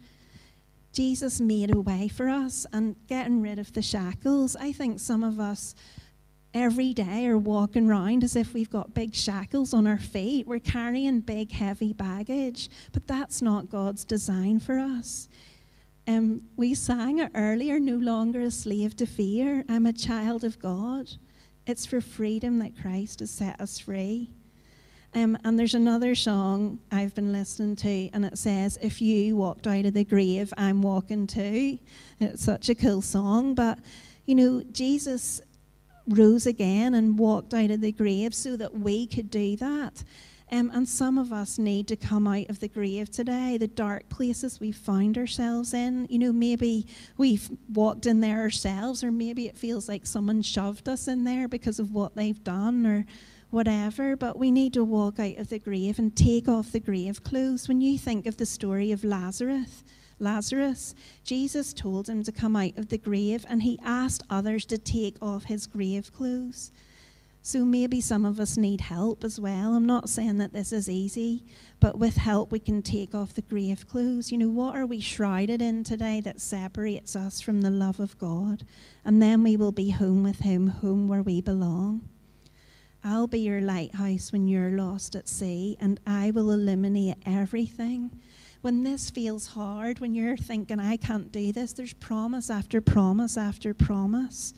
Jesus 0.96 1.42
made 1.42 1.76
a 1.76 1.80
way 1.82 2.08
for 2.08 2.30
us 2.30 2.66
and 2.72 2.96
getting 3.08 3.42
rid 3.42 3.60
of 3.60 3.74
the 3.74 3.82
shackles. 3.82 4.56
I 4.56 4.72
think 4.72 5.02
some 5.02 5.26
of 5.26 5.42
us 5.42 5.76
every 6.54 6.94
day 6.94 7.28
are 7.28 7.38
walking 7.38 7.90
around 7.90 8.24
as 8.24 8.38
if 8.38 8.54
we've 8.54 8.70
got 8.70 8.94
big 8.94 9.14
shackles 9.14 9.74
on 9.74 9.88
our 9.88 9.98
feet. 9.98 10.48
We're 10.48 10.60
carrying 10.60 11.20
big, 11.20 11.52
heavy 11.52 11.92
baggage, 11.92 12.70
but 12.94 13.08
that's 13.08 13.42
not 13.42 13.70
God's 13.70 14.06
design 14.06 14.62
for 14.62 14.80
us. 14.80 15.28
Um, 16.08 16.44
we 16.56 16.74
sang 16.74 17.20
it 17.20 17.32
earlier 17.36 17.78
no 17.78 17.98
longer 17.98 18.40
a 18.40 18.52
slave 18.52 18.96
to 18.96 19.06
fear. 19.06 19.66
I'm 19.68 19.86
a 19.86 19.92
child 19.92 20.46
of 20.46 20.60
God. 20.60 21.12
It's 21.68 21.86
for 21.86 22.00
freedom 22.00 22.60
that 22.60 22.80
Christ 22.82 23.20
has 23.20 23.32
set 23.32 23.60
us 23.60 23.80
free. 23.80 24.30
Um, 25.16 25.38
and 25.46 25.58
there's 25.58 25.76
another 25.76 26.14
song 26.14 26.78
I've 26.92 27.16
been 27.16 27.32
listening 27.32 27.78
to, 27.78 28.10
and 28.10 28.26
it 28.26 28.38
says, 28.38 28.78
If 28.82 29.02
you 29.02 29.38
walked 29.38 29.66
out 29.66 29.86
of 29.86 29.94
the 29.94 30.04
grave, 30.04 30.54
I'm 30.58 30.82
walking 30.82 31.26
too. 31.26 31.80
It's 32.20 32.44
such 32.44 32.68
a 32.68 32.76
cool 32.76 33.02
song. 33.02 33.56
But, 33.56 33.80
you 34.26 34.36
know, 34.36 34.62
Jesus 34.74 35.40
rose 36.06 36.46
again 36.46 36.96
and 36.96 37.18
walked 37.18 37.54
out 37.54 37.72
of 37.72 37.80
the 37.80 37.94
grave 37.94 38.36
so 38.36 38.58
that 38.58 38.78
we 38.78 39.08
could 39.08 39.30
do 39.30 39.56
that. 39.56 40.04
Um, 40.52 40.70
and 40.74 40.88
some 40.88 41.18
of 41.18 41.32
us 41.32 41.58
need 41.58 41.88
to 41.88 41.96
come 41.96 42.28
out 42.28 42.50
of 42.50 42.60
the 42.60 42.68
grave 42.68 43.10
today, 43.10 43.58
the 43.58 43.68
dark 43.68 44.10
places 44.10 44.60
we 44.60 44.74
found 44.74 45.18
ourselves 45.18 45.74
in. 45.74 46.08
You 46.10 46.20
know, 46.20 46.34
maybe 46.34 46.88
we've 47.18 47.50
walked 47.74 48.06
in 48.06 48.20
there 48.20 48.42
ourselves, 48.42 49.02
or 49.02 49.14
maybe 49.14 49.48
it 49.48 49.58
feels 49.58 49.88
like 49.88 50.06
someone 50.06 50.42
shoved 50.42 50.90
us 50.90 51.08
in 51.08 51.24
there 51.24 51.48
because 51.48 51.80
of 51.80 51.94
what 51.94 52.16
they've 52.16 52.44
done, 52.44 52.86
or 52.86 53.06
whatever, 53.50 54.16
but 54.16 54.38
we 54.38 54.52
need 54.52 54.74
to 54.74 54.84
walk 54.84 55.20
out 55.20 55.38
of 55.38 55.50
the 55.50 55.60
grave 55.60 56.00
and 56.00 56.16
take 56.16 56.48
off 56.48 56.72
the 56.72 56.80
grave 56.80 57.24
clothes. 57.24 57.68
When 57.68 57.82
you 57.82 57.98
think 57.98 58.26
of 58.26 58.38
the 58.38 58.46
story 58.46 58.92
of 58.92 59.04
Lazarus, 59.04 59.84
Lazarus, 60.20 60.96
Jesus 61.24 61.74
told 61.74 62.08
him 62.08 62.24
to 62.24 62.32
come 62.32 62.56
out 62.56 62.78
of 62.78 62.90
the 62.90 62.98
grave 62.98 63.46
and 63.50 63.64
he 63.64 63.80
asked 63.84 64.24
others 64.30 64.66
to 64.66 64.78
take 64.78 65.18
off 65.22 65.46
his 65.46 65.68
grave 65.68 66.14
clothes. 66.14 66.72
So 67.42 67.64
maybe 67.64 68.02
some 68.02 68.26
of 68.26 68.40
us 68.40 68.58
need 68.58 68.82
help 68.82 69.24
as 69.24 69.40
well. 69.40 69.76
I'm 69.76 69.86
not 69.86 70.10
saying 70.10 70.40
that 70.40 70.52
this 70.52 70.74
is 70.74 70.90
easy, 70.90 71.44
but 71.80 72.00
with 72.00 72.18
help 72.18 72.52
we 72.52 72.58
can 72.58 72.82
take 72.82 73.14
off 73.14 73.36
the 73.36 73.44
grave 73.44 73.88
clothes. 73.88 74.32
You 74.32 74.40
know, 74.40 74.50
what 74.50 74.76
are 74.76 74.88
we 74.88 75.00
shrouded 75.00 75.62
in 75.62 75.84
today 75.84 76.22
that 76.22 76.42
separates 76.42 77.16
us 77.16 77.42
from 77.42 77.62
the 77.62 77.70
love 77.70 78.00
of 78.00 78.18
God? 78.18 78.66
And 79.04 79.22
then 79.22 79.44
we 79.44 79.58
will 79.58 79.72
be 79.72 79.92
home 79.92 80.24
with 80.24 80.40
Him, 80.40 80.66
home 80.68 81.08
where 81.08 81.22
we 81.22 81.40
belong. 81.40 82.10
I'll 83.08 83.28
be 83.28 83.42
your 83.42 83.62
lighthouse 83.62 84.32
when 84.32 84.48
you're 84.48 84.72
lost 84.72 85.16
at 85.16 85.30
sea, 85.30 85.78
and 85.80 86.00
I 86.08 86.32
will 86.32 86.50
illuminate 86.50 87.18
everything. 87.24 88.20
When 88.62 88.82
this 88.82 89.12
feels 89.12 89.46
hard, 89.46 90.00
when 90.00 90.16
you're 90.16 90.36
thinking, 90.36 90.80
I 90.80 90.98
can't 90.98 91.32
do 91.32 91.52
this, 91.52 91.72
there's 91.72 91.94
promise 91.94 92.50
after 92.50 92.82
promise 92.82 93.38
after 93.38 93.76
promise. 93.76 94.56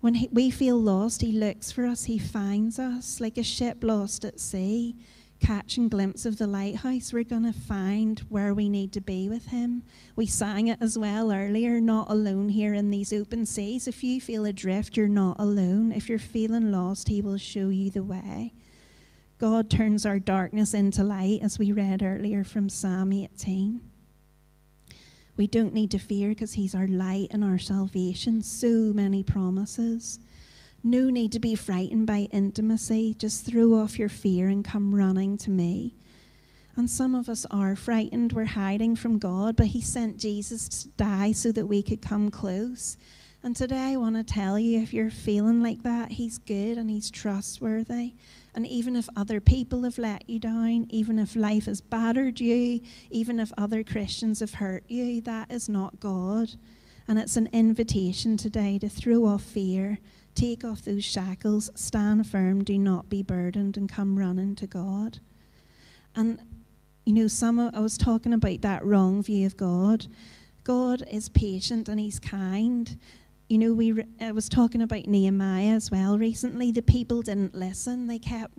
When 0.00 0.14
he, 0.14 0.28
we 0.30 0.52
feel 0.52 0.78
lost, 0.80 1.22
He 1.22 1.32
looks 1.32 1.72
for 1.72 1.86
us, 1.86 2.04
He 2.04 2.20
finds 2.20 2.78
us 2.78 3.20
like 3.20 3.36
a 3.36 3.42
ship 3.42 3.78
lost 3.82 4.24
at 4.24 4.38
sea. 4.38 4.94
Catching 5.40 5.88
glimpse 5.88 6.26
of 6.26 6.36
the 6.36 6.46
lighthouse, 6.46 7.14
we're 7.14 7.24
going 7.24 7.50
to 7.50 7.58
find 7.58 8.20
where 8.28 8.52
we 8.52 8.68
need 8.68 8.92
to 8.92 9.00
be 9.00 9.28
with 9.28 9.46
Him. 9.46 9.82
We 10.14 10.26
sang 10.26 10.68
it 10.68 10.78
as 10.82 10.98
well 10.98 11.32
earlier, 11.32 11.80
not 11.80 12.10
alone 12.10 12.50
here 12.50 12.74
in 12.74 12.90
these 12.90 13.12
open 13.12 13.46
seas. 13.46 13.88
If 13.88 14.04
you 14.04 14.20
feel 14.20 14.44
adrift, 14.44 14.98
you're 14.98 15.08
not 15.08 15.40
alone. 15.40 15.92
If 15.92 16.10
you're 16.10 16.18
feeling 16.18 16.70
lost, 16.70 17.08
He 17.08 17.22
will 17.22 17.38
show 17.38 17.70
you 17.70 17.90
the 17.90 18.02
way. 18.02 18.52
God 19.38 19.70
turns 19.70 20.04
our 20.04 20.18
darkness 20.18 20.74
into 20.74 21.02
light, 21.02 21.40
as 21.42 21.58
we 21.58 21.72
read 21.72 22.02
earlier 22.02 22.44
from 22.44 22.68
Psalm 22.68 23.10
18. 23.10 23.80
We 25.38 25.46
don't 25.46 25.72
need 25.72 25.90
to 25.92 25.98
fear 25.98 26.28
because 26.28 26.52
He's 26.52 26.74
our 26.74 26.86
light 26.86 27.28
and 27.30 27.42
our 27.42 27.58
salvation. 27.58 28.42
So 28.42 28.92
many 28.94 29.22
promises. 29.22 30.18
No 30.82 31.10
need 31.10 31.32
to 31.32 31.38
be 31.38 31.54
frightened 31.54 32.06
by 32.06 32.28
intimacy. 32.32 33.14
Just 33.18 33.44
throw 33.44 33.74
off 33.74 33.98
your 33.98 34.08
fear 34.08 34.48
and 34.48 34.64
come 34.64 34.94
running 34.94 35.36
to 35.38 35.50
me. 35.50 35.94
And 36.74 36.88
some 36.88 37.14
of 37.14 37.28
us 37.28 37.44
are 37.50 37.76
frightened. 37.76 38.32
We're 38.32 38.46
hiding 38.46 38.96
from 38.96 39.18
God, 39.18 39.56
but 39.56 39.66
He 39.66 39.82
sent 39.82 40.16
Jesus 40.16 40.68
to 40.68 40.88
die 40.96 41.32
so 41.32 41.52
that 41.52 41.66
we 41.66 41.82
could 41.82 42.00
come 42.00 42.30
close. 42.30 42.96
And 43.42 43.54
today 43.54 43.92
I 43.92 43.96
want 43.96 44.16
to 44.16 44.24
tell 44.24 44.58
you 44.58 44.80
if 44.80 44.94
you're 44.94 45.10
feeling 45.10 45.62
like 45.62 45.82
that, 45.82 46.12
He's 46.12 46.38
good 46.38 46.78
and 46.78 46.88
He's 46.88 47.10
trustworthy. 47.10 48.14
And 48.54 48.66
even 48.66 48.96
if 48.96 49.08
other 49.14 49.40
people 49.40 49.82
have 49.82 49.98
let 49.98 50.28
you 50.30 50.38
down, 50.38 50.86
even 50.88 51.18
if 51.18 51.36
life 51.36 51.66
has 51.66 51.82
battered 51.82 52.40
you, 52.40 52.80
even 53.10 53.38
if 53.38 53.52
other 53.58 53.84
Christians 53.84 54.40
have 54.40 54.54
hurt 54.54 54.84
you, 54.88 55.20
that 55.22 55.50
is 55.50 55.68
not 55.68 56.00
God. 56.00 56.52
And 57.06 57.18
it's 57.18 57.36
an 57.36 57.48
invitation 57.52 58.36
today 58.36 58.78
to 58.78 58.88
throw 58.88 59.26
off 59.26 59.42
fear, 59.42 59.98
take 60.40 60.64
off 60.64 60.82
those 60.82 61.04
shackles, 61.04 61.70
stand 61.74 62.26
firm, 62.26 62.64
do 62.64 62.78
not 62.78 63.10
be 63.10 63.22
burdened, 63.22 63.76
and 63.76 63.90
come 63.90 64.18
running 64.18 64.54
to 64.56 64.66
God. 64.66 65.18
And, 66.16 66.40
you 67.04 67.12
know, 67.12 67.28
some 67.28 67.60
I 67.60 67.78
was 67.80 67.98
talking 67.98 68.32
about 68.32 68.62
that 68.62 68.84
wrong 68.84 69.22
view 69.22 69.44
of 69.44 69.58
God. 69.58 70.06
God 70.64 71.02
is 71.10 71.28
patient 71.28 71.88
and 71.88 72.00
He's 72.00 72.18
kind 72.18 72.98
you 73.50 73.58
know, 73.58 73.74
we 73.74 74.04
I 74.20 74.30
was 74.30 74.48
talking 74.48 74.80
about 74.80 75.08
Nehemiah 75.08 75.74
as 75.74 75.90
well 75.90 76.16
recently. 76.16 76.70
The 76.70 76.82
people 76.82 77.20
didn't 77.20 77.52
listen. 77.52 78.06
They 78.06 78.20
kept 78.20 78.56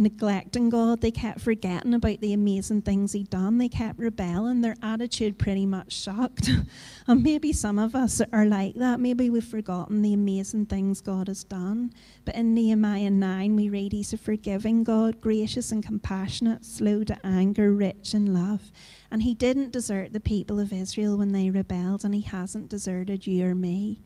neglecting 0.00 0.70
God. 0.70 1.00
They 1.00 1.10
kept 1.10 1.40
forgetting 1.40 1.94
about 1.94 2.20
the 2.20 2.32
amazing 2.32 2.82
things 2.82 3.12
He'd 3.12 3.30
done. 3.30 3.58
They 3.58 3.68
kept 3.68 3.98
rebelling. 3.98 4.62
Their 4.62 4.76
attitude 4.82 5.38
pretty 5.38 5.66
much 5.66 5.92
shocked. 5.92 6.50
and 7.06 7.22
maybe 7.22 7.52
some 7.52 7.78
of 7.78 7.94
us 7.94 8.20
are 8.32 8.46
like 8.46 8.74
that. 8.76 8.98
Maybe 8.98 9.30
we've 9.30 9.44
forgotten 9.44 10.02
the 10.02 10.14
amazing 10.14 10.66
things 10.66 11.00
God 11.00 11.28
has 11.28 11.44
done. 11.44 11.92
But 12.24 12.34
in 12.34 12.54
Nehemiah 12.54 13.10
9, 13.10 13.54
we 13.54 13.68
read 13.68 13.92
He's 13.92 14.12
a 14.12 14.18
forgiving 14.18 14.82
God, 14.82 15.20
gracious 15.20 15.70
and 15.70 15.84
compassionate, 15.84 16.64
slow 16.64 17.04
to 17.04 17.18
anger, 17.24 17.72
rich 17.72 18.14
in 18.14 18.32
love. 18.32 18.72
And 19.10 19.22
He 19.22 19.34
didn't 19.34 19.72
desert 19.72 20.12
the 20.12 20.20
people 20.20 20.58
of 20.58 20.72
Israel 20.72 21.18
when 21.18 21.32
they 21.32 21.50
rebelled, 21.50 22.04
and 22.04 22.14
He 22.14 22.22
hasn't 22.22 22.70
deserted 22.70 23.26
you 23.26 23.44
or 23.44 23.54
me. 23.54 24.00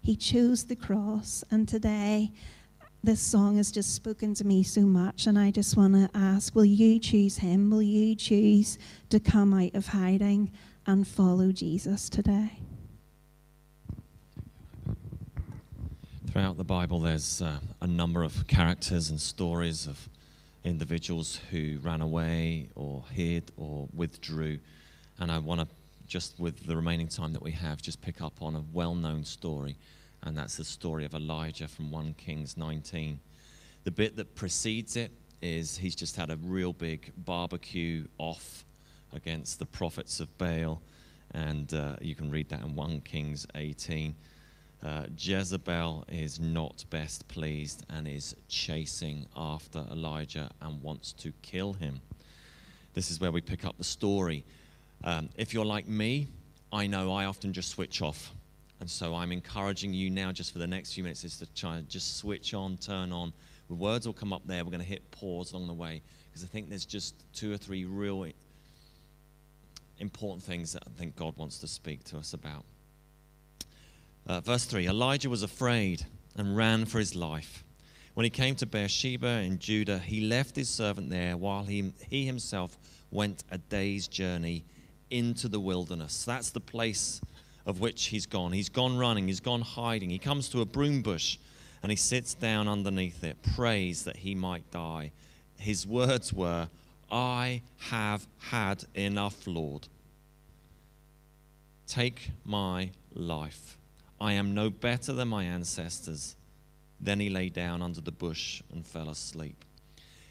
He 0.00 0.16
chose 0.16 0.64
the 0.64 0.76
cross. 0.76 1.44
And 1.50 1.68
today, 1.68 2.32
this 3.02 3.20
song 3.20 3.56
has 3.56 3.70
just 3.70 3.94
spoken 3.94 4.34
to 4.34 4.44
me 4.44 4.62
so 4.62 4.82
much. 4.82 5.26
And 5.26 5.38
I 5.38 5.50
just 5.50 5.76
want 5.76 5.94
to 5.94 6.10
ask 6.18 6.54
will 6.54 6.64
you 6.64 6.98
choose 6.98 7.38
Him? 7.38 7.70
Will 7.70 7.82
you 7.82 8.14
choose 8.14 8.78
to 9.10 9.20
come 9.20 9.54
out 9.54 9.74
of 9.74 9.86
hiding 9.86 10.50
and 10.86 11.06
follow 11.06 11.52
Jesus 11.52 12.08
today? 12.08 12.60
Throughout 16.30 16.56
the 16.56 16.64
Bible, 16.64 17.00
there's 17.00 17.40
uh, 17.40 17.58
a 17.80 17.86
number 17.86 18.22
of 18.22 18.46
characters 18.46 19.10
and 19.10 19.20
stories 19.20 19.86
of 19.86 20.08
individuals 20.64 21.40
who 21.50 21.78
ran 21.82 22.02
away 22.02 22.68
or 22.74 23.02
hid 23.12 23.50
or 23.56 23.88
withdrew. 23.94 24.58
And 25.18 25.32
I 25.32 25.38
want 25.38 25.62
to 25.62 25.68
just 26.08 26.40
with 26.40 26.66
the 26.66 26.74
remaining 26.74 27.06
time 27.06 27.32
that 27.34 27.42
we 27.42 27.52
have, 27.52 27.80
just 27.80 28.00
pick 28.00 28.20
up 28.20 28.32
on 28.40 28.56
a 28.56 28.64
well 28.72 28.94
known 28.94 29.24
story, 29.24 29.76
and 30.22 30.36
that's 30.36 30.56
the 30.56 30.64
story 30.64 31.04
of 31.04 31.14
Elijah 31.14 31.68
from 31.68 31.90
1 31.90 32.14
Kings 32.14 32.56
19. 32.56 33.20
The 33.84 33.90
bit 33.90 34.16
that 34.16 34.34
precedes 34.34 34.96
it 34.96 35.12
is 35.40 35.76
he's 35.76 35.94
just 35.94 36.16
had 36.16 36.30
a 36.30 36.36
real 36.36 36.72
big 36.72 37.12
barbecue 37.16 38.06
off 38.18 38.64
against 39.12 39.58
the 39.58 39.66
prophets 39.66 40.20
of 40.20 40.36
Baal, 40.38 40.82
and 41.32 41.72
uh, 41.72 41.96
you 42.00 42.14
can 42.14 42.30
read 42.30 42.48
that 42.48 42.60
in 42.62 42.74
1 42.74 43.00
Kings 43.02 43.46
18. 43.54 44.14
Uh, 44.84 45.04
Jezebel 45.16 46.04
is 46.08 46.38
not 46.38 46.84
best 46.90 47.26
pleased 47.28 47.84
and 47.90 48.06
is 48.06 48.36
chasing 48.48 49.26
after 49.36 49.84
Elijah 49.90 50.50
and 50.60 50.80
wants 50.82 51.12
to 51.14 51.32
kill 51.42 51.72
him. 51.72 52.00
This 52.94 53.10
is 53.10 53.20
where 53.20 53.32
we 53.32 53.40
pick 53.40 53.64
up 53.64 53.76
the 53.76 53.84
story. 53.84 54.44
Um, 55.04 55.30
if 55.36 55.52
you're 55.52 55.64
like 55.64 55.88
me, 55.88 56.28
I 56.72 56.86
know 56.86 57.12
I 57.12 57.24
often 57.24 57.52
just 57.52 57.70
switch 57.70 58.02
off. 58.02 58.32
And 58.80 58.88
so 58.88 59.14
I'm 59.14 59.32
encouraging 59.32 59.92
you 59.92 60.08
now, 60.10 60.30
just 60.30 60.52
for 60.52 60.58
the 60.58 60.66
next 60.66 60.92
few 60.92 61.02
minutes, 61.02 61.24
is 61.24 61.36
to 61.38 61.46
try 61.54 61.78
and 61.78 61.88
just 61.88 62.18
switch 62.18 62.54
on, 62.54 62.76
turn 62.76 63.12
on. 63.12 63.32
The 63.68 63.74
words 63.74 64.06
will 64.06 64.14
come 64.14 64.32
up 64.32 64.42
there. 64.46 64.64
We're 64.64 64.70
going 64.70 64.80
to 64.80 64.86
hit 64.86 65.10
pause 65.10 65.52
along 65.52 65.66
the 65.66 65.74
way 65.74 66.02
because 66.30 66.44
I 66.44 66.46
think 66.46 66.68
there's 66.68 66.86
just 66.86 67.14
two 67.34 67.52
or 67.52 67.56
three 67.56 67.84
real 67.84 68.26
important 69.98 70.42
things 70.42 70.72
that 70.72 70.84
I 70.86 70.90
think 70.98 71.16
God 71.16 71.36
wants 71.36 71.58
to 71.58 71.66
speak 71.66 72.04
to 72.04 72.18
us 72.18 72.32
about. 72.32 72.64
Uh, 74.26 74.40
verse 74.40 74.64
3 74.64 74.86
Elijah 74.86 75.30
was 75.30 75.42
afraid 75.42 76.04
and 76.36 76.56
ran 76.56 76.84
for 76.86 76.98
his 76.98 77.14
life. 77.14 77.64
When 78.14 78.24
he 78.24 78.30
came 78.30 78.54
to 78.56 78.66
Beersheba 78.66 79.42
in 79.42 79.58
Judah, 79.58 79.98
he 79.98 80.20
left 80.20 80.56
his 80.56 80.68
servant 80.68 81.10
there 81.10 81.36
while 81.36 81.64
he, 81.64 81.92
he 82.08 82.26
himself 82.26 82.76
went 83.10 83.44
a 83.50 83.58
day's 83.58 84.08
journey 84.08 84.64
into 85.10 85.48
the 85.48 85.60
wilderness. 85.60 86.24
That's 86.24 86.50
the 86.50 86.60
place 86.60 87.20
of 87.66 87.80
which 87.80 88.06
he's 88.06 88.26
gone. 88.26 88.52
He's 88.52 88.68
gone 88.68 88.96
running, 88.96 89.28
he's 89.28 89.40
gone 89.40 89.60
hiding. 89.60 90.10
He 90.10 90.18
comes 90.18 90.48
to 90.50 90.60
a 90.60 90.66
broom 90.66 91.02
bush 91.02 91.38
and 91.82 91.90
he 91.90 91.96
sits 91.96 92.34
down 92.34 92.68
underneath 92.68 93.22
it, 93.22 93.36
prays 93.54 94.04
that 94.04 94.16
he 94.16 94.34
might 94.34 94.70
die. 94.70 95.12
His 95.58 95.86
words 95.86 96.32
were, 96.32 96.68
I 97.10 97.62
have 97.90 98.26
had 98.38 98.84
enough, 98.94 99.46
Lord. 99.46 99.88
Take 101.86 102.30
my 102.44 102.90
life. 103.14 103.78
I 104.20 104.32
am 104.34 104.54
no 104.54 104.70
better 104.70 105.12
than 105.12 105.28
my 105.28 105.44
ancestors. 105.44 106.36
Then 107.00 107.20
he 107.20 107.30
lay 107.30 107.48
down 107.48 107.80
under 107.82 108.00
the 108.00 108.12
bush 108.12 108.62
and 108.72 108.84
fell 108.84 109.08
asleep. 109.08 109.64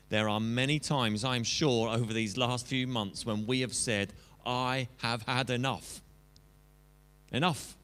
There 0.09 0.29
are 0.29 0.39
many 0.39 0.79
times, 0.79 1.23
I'm 1.23 1.43
sure, 1.43 1.89
over 1.89 2.13
these 2.13 2.37
last 2.37 2.67
few 2.67 2.87
months 2.87 3.25
when 3.25 3.45
we 3.45 3.61
have 3.61 3.73
said, 3.73 4.13
I 4.45 4.87
have 4.97 5.23
had 5.23 5.49
enough. 5.49 6.01
Enough. 7.31 7.75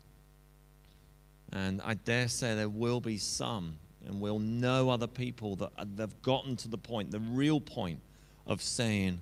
And 1.51 1.81
I 1.83 1.93
dare 1.93 2.27
say 2.27 2.55
there 2.55 2.69
will 2.69 2.99
be 2.99 3.17
some, 3.17 3.77
and 4.05 4.19
we'll 4.19 4.39
know 4.39 4.89
other 4.89 5.07
people 5.07 5.57
uh, 5.61 5.85
that 5.95 6.01
have 6.01 6.21
gotten 6.21 6.55
to 6.57 6.67
the 6.67 6.77
point, 6.77 7.11
the 7.11 7.19
real 7.19 7.59
point 7.61 7.99
of 8.47 8.61
saying, 8.61 9.21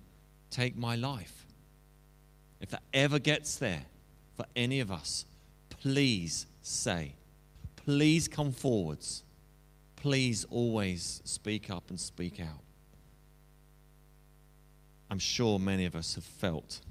Take 0.49 0.77
my 0.77 0.95
life. 0.95 1.45
If 2.60 2.69
that 2.69 2.84
ever 2.93 3.19
gets 3.19 3.55
there 3.55 3.84
for 4.36 4.45
any 4.55 4.79
of 4.79 4.91
us, 4.91 5.25
please 5.69 6.45
say, 6.62 7.13
please 7.75 8.27
come 8.27 8.51
forwards. 8.51 9.23
Please 9.95 10.45
always 10.49 11.21
speak 11.25 11.69
up 11.69 11.89
and 11.89 11.99
speak 11.99 12.39
out. 12.39 12.63
I'm 15.10 15.19
sure 15.19 15.60
many 15.60 15.86
of 15.86 15.95
us 15.95 16.15
have 16.15 16.23
felt 16.23 16.81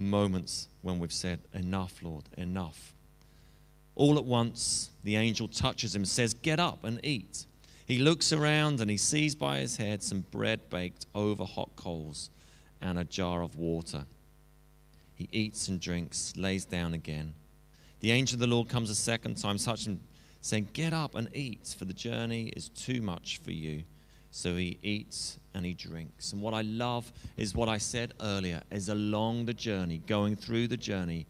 moments 0.00 0.68
when 0.82 0.98
we've 0.98 1.12
said, 1.12 1.40
Enough, 1.52 2.02
Lord, 2.02 2.24
enough. 2.36 2.94
All 3.94 4.18
at 4.18 4.24
once, 4.24 4.90
the 5.04 5.16
angel 5.16 5.48
touches 5.48 5.94
him, 5.94 6.04
says, 6.04 6.34
Get 6.34 6.58
up 6.58 6.84
and 6.84 7.00
eat. 7.04 7.46
He 7.86 7.98
looks 7.98 8.32
around 8.32 8.80
and 8.80 8.90
he 8.90 8.96
sees 8.96 9.34
by 9.34 9.58
his 9.58 9.76
head 9.76 10.02
some 10.02 10.24
bread 10.30 10.70
baked 10.70 11.06
over 11.14 11.44
hot 11.44 11.70
coals 11.76 12.30
and 12.80 12.98
a 12.98 13.04
jar 13.04 13.42
of 13.42 13.56
water. 13.56 14.06
He 15.14 15.28
eats 15.32 15.68
and 15.68 15.80
drinks, 15.80 16.32
lays 16.36 16.64
down 16.64 16.94
again. 16.94 17.34
The 18.00 18.12
angel 18.12 18.36
of 18.36 18.40
the 18.40 18.46
Lord 18.46 18.68
comes 18.68 18.90
a 18.90 18.94
second 18.94 19.36
time, 19.36 19.58
touching 19.58 20.00
saying, 20.40 20.70
Get 20.72 20.92
up 20.92 21.14
and 21.14 21.28
eat, 21.34 21.74
for 21.78 21.84
the 21.84 21.92
journey 21.92 22.48
is 22.56 22.68
too 22.70 23.02
much 23.02 23.40
for 23.42 23.52
you. 23.52 23.82
So 24.30 24.56
he 24.56 24.78
eats 24.82 25.38
and 25.54 25.66
he 25.66 25.74
drinks. 25.74 26.32
And 26.32 26.40
what 26.40 26.54
I 26.54 26.62
love 26.62 27.10
is 27.36 27.54
what 27.54 27.68
I 27.68 27.78
said 27.78 28.14
earlier 28.20 28.62
is 28.70 28.88
along 28.88 29.46
the 29.46 29.54
journey, 29.54 29.98
going 30.06 30.36
through 30.36 30.68
the 30.68 30.76
journey, 30.76 31.26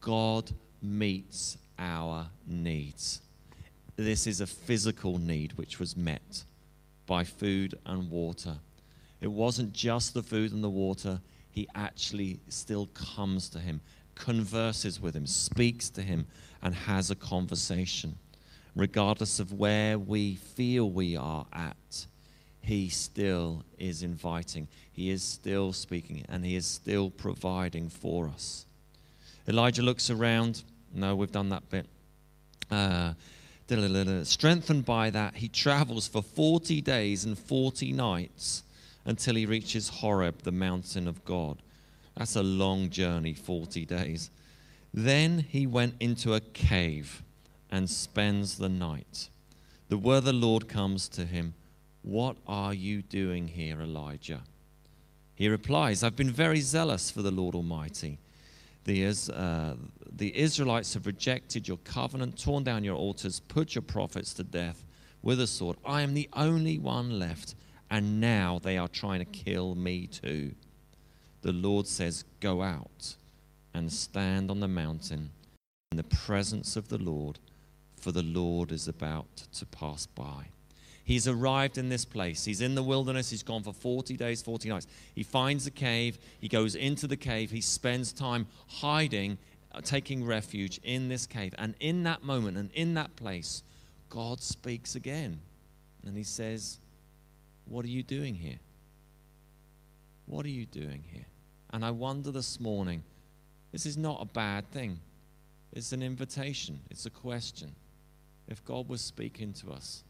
God 0.00 0.50
meets 0.80 1.58
our 1.78 2.28
needs. 2.46 3.20
This 3.96 4.26
is 4.26 4.40
a 4.40 4.46
physical 4.46 5.18
need 5.18 5.52
which 5.54 5.80
was 5.80 5.96
met 5.96 6.44
by 7.06 7.24
food 7.24 7.74
and 7.86 8.10
water. 8.10 8.56
It 9.20 9.30
wasn't 9.30 9.72
just 9.72 10.14
the 10.14 10.22
food 10.22 10.52
and 10.52 10.62
the 10.62 10.70
water, 10.70 11.20
he 11.50 11.66
actually 11.74 12.38
still 12.48 12.86
comes 12.94 13.48
to 13.48 13.58
him, 13.58 13.80
converses 14.14 15.00
with 15.00 15.16
him, 15.16 15.26
speaks 15.26 15.90
to 15.90 16.02
him, 16.02 16.26
and 16.62 16.72
has 16.72 17.10
a 17.10 17.16
conversation. 17.16 18.16
Regardless 18.76 19.40
of 19.40 19.52
where 19.52 19.98
we 19.98 20.36
feel 20.36 20.88
we 20.88 21.16
are 21.16 21.46
at, 21.52 22.06
he 22.60 22.88
still 22.88 23.64
is 23.78 24.02
inviting. 24.02 24.68
He 24.92 25.10
is 25.10 25.22
still 25.22 25.72
speaking, 25.72 26.24
and 26.28 26.44
he 26.44 26.56
is 26.56 26.66
still 26.66 27.10
providing 27.10 27.88
for 27.88 28.28
us. 28.28 28.66
Elijah 29.46 29.82
looks 29.82 30.10
around. 30.10 30.62
No, 30.94 31.16
we've 31.16 31.32
done 31.32 31.48
that 31.50 31.68
bit. 31.70 31.86
Uh, 32.70 33.14
strengthened 34.24 34.84
by 34.84 35.10
that, 35.10 35.36
he 35.36 35.48
travels 35.48 36.08
for 36.08 36.22
40 36.22 36.80
days 36.80 37.24
and 37.24 37.38
40 37.38 37.92
nights 37.92 38.62
until 39.04 39.36
he 39.36 39.46
reaches 39.46 39.88
Horeb, 39.88 40.42
the 40.42 40.52
mountain 40.52 41.08
of 41.08 41.24
God. 41.24 41.58
That's 42.16 42.36
a 42.36 42.42
long 42.42 42.90
journey, 42.90 43.32
40 43.32 43.86
days. 43.86 44.30
Then 44.92 45.38
he 45.48 45.66
went 45.66 45.94
into 46.00 46.34
a 46.34 46.40
cave 46.40 47.22
and 47.70 47.88
spends 47.88 48.58
the 48.58 48.68
night. 48.68 49.28
The 49.88 49.98
word 49.98 50.18
of 50.18 50.24
the 50.24 50.32
Lord 50.32 50.68
comes 50.68 51.08
to 51.10 51.24
him 51.24 51.54
What 52.02 52.36
are 52.46 52.74
you 52.74 53.02
doing 53.02 53.48
here, 53.48 53.80
Elijah? 53.80 54.42
He 55.34 55.48
replies, 55.48 56.02
I've 56.02 56.16
been 56.16 56.30
very 56.30 56.60
zealous 56.60 57.10
for 57.10 57.22
the 57.22 57.30
Lord 57.30 57.54
Almighty. 57.54 58.18
The, 58.84 59.06
uh, 59.34 59.74
the 60.10 60.36
Israelites 60.36 60.94
have 60.94 61.06
rejected 61.06 61.68
your 61.68 61.76
covenant, 61.78 62.42
torn 62.42 62.64
down 62.64 62.84
your 62.84 62.96
altars, 62.96 63.40
put 63.40 63.74
your 63.74 63.82
prophets 63.82 64.32
to 64.34 64.44
death 64.44 64.84
with 65.22 65.40
a 65.40 65.46
sword. 65.46 65.76
I 65.84 66.02
am 66.02 66.14
the 66.14 66.28
only 66.32 66.78
one 66.78 67.18
left 67.18 67.54
and 67.90 68.20
now 68.20 68.58
they 68.62 68.76
are 68.76 68.88
trying 68.88 69.20
to 69.20 69.24
kill 69.24 69.74
me 69.74 70.06
too. 70.06 70.54
The 71.42 71.52
Lord 71.52 71.86
says, 71.86 72.24
Go 72.40 72.62
out 72.62 73.16
and 73.74 73.92
stand 73.92 74.50
on 74.50 74.60
the 74.60 74.68
mountain 74.68 75.30
in 75.90 75.96
the 75.96 76.04
presence 76.04 76.76
of 76.76 76.88
the 76.88 76.98
Lord, 76.98 77.38
for 77.96 78.12
the 78.12 78.22
Lord 78.22 78.72
is 78.72 78.88
about 78.88 79.36
to 79.54 79.66
pass 79.66 80.06
by. 80.06 80.48
He's 81.08 81.26
arrived 81.26 81.78
in 81.78 81.88
this 81.88 82.04
place. 82.04 82.44
He's 82.44 82.60
in 82.60 82.74
the 82.74 82.82
wilderness. 82.82 83.30
He's 83.30 83.42
gone 83.42 83.62
for 83.62 83.72
40 83.72 84.14
days, 84.18 84.42
40 84.42 84.68
nights. 84.68 84.86
He 85.14 85.22
finds 85.22 85.66
a 85.66 85.70
cave. 85.70 86.18
He 86.38 86.48
goes 86.48 86.74
into 86.74 87.06
the 87.06 87.16
cave. 87.16 87.50
He 87.50 87.62
spends 87.62 88.12
time 88.12 88.46
hiding, 88.66 89.38
uh, 89.72 89.80
taking 89.80 90.22
refuge 90.22 90.78
in 90.84 91.08
this 91.08 91.26
cave. 91.26 91.54
And 91.56 91.74
in 91.80 92.02
that 92.02 92.24
moment 92.24 92.58
and 92.58 92.70
in 92.74 92.92
that 92.92 93.16
place, 93.16 93.62
God 94.10 94.42
speaks 94.42 94.96
again. 94.96 95.40
And 96.04 96.14
he 96.14 96.24
says, 96.24 96.76
what 97.64 97.86
are 97.86 97.88
you 97.88 98.02
doing 98.02 98.34
here? 98.34 98.58
What 100.26 100.44
are 100.44 100.50
you 100.50 100.66
doing 100.66 101.04
here? 101.10 101.24
And 101.70 101.86
I 101.86 101.90
wonder 101.90 102.30
this 102.30 102.60
morning, 102.60 103.02
this 103.72 103.86
is 103.86 103.96
not 103.96 104.20
a 104.20 104.26
bad 104.26 104.70
thing. 104.72 105.00
It's 105.72 105.92
an 105.92 106.02
invitation, 106.02 106.80
it's 106.90 107.06
a 107.06 107.10
question. 107.10 107.74
If 108.46 108.62
God 108.66 108.90
was 108.90 109.00
speaking 109.00 109.54
to 109.54 109.72
us, 109.72 110.04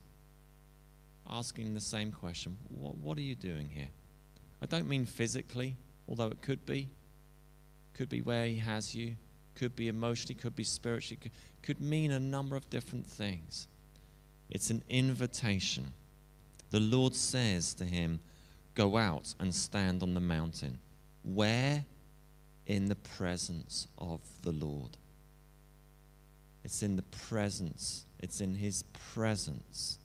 asking 1.31 1.75
the 1.75 1.81
same 1.81 2.13
question, 2.13 2.57
what, 2.69 2.97
what 2.97 3.19
are 3.19 3.23
you 3.23 3.35
doing 3.35 3.69
here? 3.69 3.89
I 4.63 4.67
don't 4.67 4.89
mean 4.89 5.07
physically, 5.07 5.77
although 6.09 6.29
it 6.29 6.43
could 6.43 6.65
be. 6.67 6.89
Could 7.95 8.09
be 8.09 8.21
where 8.21 8.47
He 8.47 8.57
has 8.57 8.95
you, 8.95 9.17
could 9.55 9.75
be 9.75 9.89
emotionally, 9.89 10.35
could 10.35 10.55
be 10.55 10.65
spiritually, 10.65 11.19
could, 11.21 11.33
could 11.63 11.81
mean 11.81 12.13
a 12.13 12.21
number 12.21 12.57
of 12.57 12.69
different 12.71 13.07
things. 13.07 13.67
It's 14.51 14.71
an 14.71 14.83
invitation 14.89 15.93
the 16.71 16.81
Lord 16.81 17.15
says 17.15 17.75
to 17.75 17.85
him, 17.85 18.21
Go 18.75 18.97
out 18.97 19.35
and 19.41 19.55
stand 19.55 20.03
on 20.03 20.15
the 20.15 20.21
mountain. 20.21 20.79
Where? 21.23 21.85
In 22.67 22.87
the 22.87 22.95
presence 22.95 23.89
of 23.97 24.21
the 24.43 24.53
Lord. 24.53 24.97
It's 26.63 26.83
in 26.83 26.97
the 26.97 27.03
presence, 27.03 28.05
it's 28.21 28.41
in 28.41 28.55
his 28.55 28.85
presence 29.13 29.99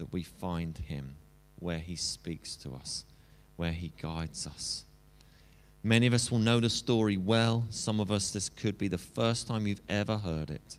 that 0.00 0.12
we 0.12 0.22
find 0.22 0.78
him, 0.78 1.14
where 1.58 1.78
he 1.78 1.94
speaks 1.94 2.56
to 2.56 2.72
us, 2.72 3.04
where 3.56 3.70
he 3.70 3.92
guides 4.00 4.46
us. 4.46 4.86
Many 5.82 6.06
of 6.06 6.14
us 6.14 6.30
will 6.30 6.38
know 6.38 6.58
the 6.58 6.70
story 6.70 7.18
well. 7.18 7.66
Some 7.68 8.00
of 8.00 8.10
us, 8.10 8.30
this 8.30 8.48
could 8.48 8.78
be 8.78 8.88
the 8.88 8.96
first 8.96 9.46
time 9.46 9.66
you've 9.66 9.82
ever 9.90 10.16
heard 10.16 10.48
it. 10.48 10.78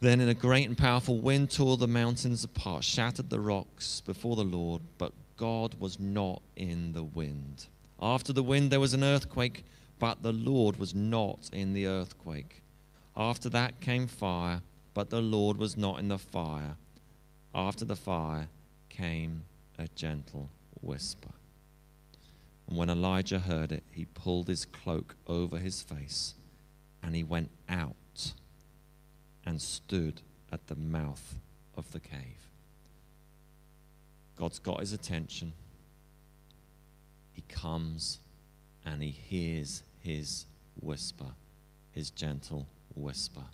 Then, 0.00 0.22
in 0.22 0.30
a 0.30 0.34
great 0.34 0.66
and 0.66 0.78
powerful 0.78 1.18
wind, 1.18 1.50
tore 1.50 1.76
the 1.76 1.86
mountains 1.86 2.42
apart, 2.42 2.84
shattered 2.84 3.28
the 3.28 3.40
rocks 3.40 4.00
before 4.00 4.36
the 4.36 4.44
Lord, 4.44 4.80
but 4.96 5.12
God 5.36 5.74
was 5.78 6.00
not 6.00 6.40
in 6.56 6.92
the 6.92 7.04
wind. 7.04 7.66
After 8.00 8.32
the 8.32 8.42
wind, 8.42 8.70
there 8.70 8.80
was 8.80 8.94
an 8.94 9.04
earthquake, 9.04 9.64
but 9.98 10.22
the 10.22 10.32
Lord 10.32 10.78
was 10.78 10.94
not 10.94 11.50
in 11.52 11.74
the 11.74 11.86
earthquake. 11.86 12.62
After 13.14 13.50
that 13.50 13.80
came 13.82 14.06
fire, 14.06 14.62
but 14.94 15.10
the 15.10 15.20
Lord 15.20 15.58
was 15.58 15.76
not 15.76 15.98
in 15.98 16.08
the 16.08 16.18
fire. 16.18 16.76
After 17.56 17.86
the 17.86 17.96
fire 17.96 18.48
came 18.90 19.44
a 19.78 19.88
gentle 19.88 20.50
whisper. 20.82 21.30
And 22.68 22.76
when 22.76 22.90
Elijah 22.90 23.38
heard 23.38 23.72
it, 23.72 23.82
he 23.90 24.04
pulled 24.04 24.48
his 24.48 24.66
cloak 24.66 25.16
over 25.26 25.56
his 25.56 25.80
face 25.80 26.34
and 27.02 27.16
he 27.16 27.24
went 27.24 27.48
out 27.66 28.34
and 29.46 29.62
stood 29.62 30.20
at 30.52 30.66
the 30.66 30.74
mouth 30.74 31.36
of 31.78 31.90
the 31.92 32.00
cave. 32.00 32.46
God's 34.36 34.58
got 34.58 34.80
his 34.80 34.92
attention. 34.92 35.54
He 37.32 37.42
comes 37.48 38.18
and 38.84 39.02
he 39.02 39.10
hears 39.10 39.82
his 40.02 40.44
whisper, 40.78 41.32
his 41.92 42.10
gentle 42.10 42.66
whisper, 42.94 43.44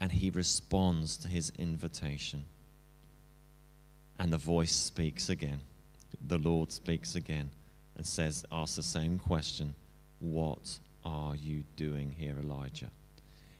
and 0.00 0.12
he 0.12 0.28
responds 0.28 1.16
to 1.16 1.28
his 1.28 1.50
invitation. 1.58 2.44
And 4.18 4.32
the 4.32 4.38
voice 4.38 4.74
speaks 4.74 5.28
again. 5.28 5.60
The 6.26 6.38
Lord 6.38 6.70
speaks 6.70 7.14
again 7.14 7.50
and 7.96 8.06
says, 8.06 8.44
asks 8.52 8.76
the 8.76 8.82
same 8.82 9.18
question 9.18 9.74
What 10.20 10.78
are 11.04 11.34
you 11.34 11.64
doing 11.76 12.14
here, 12.16 12.36
Elijah? 12.38 12.90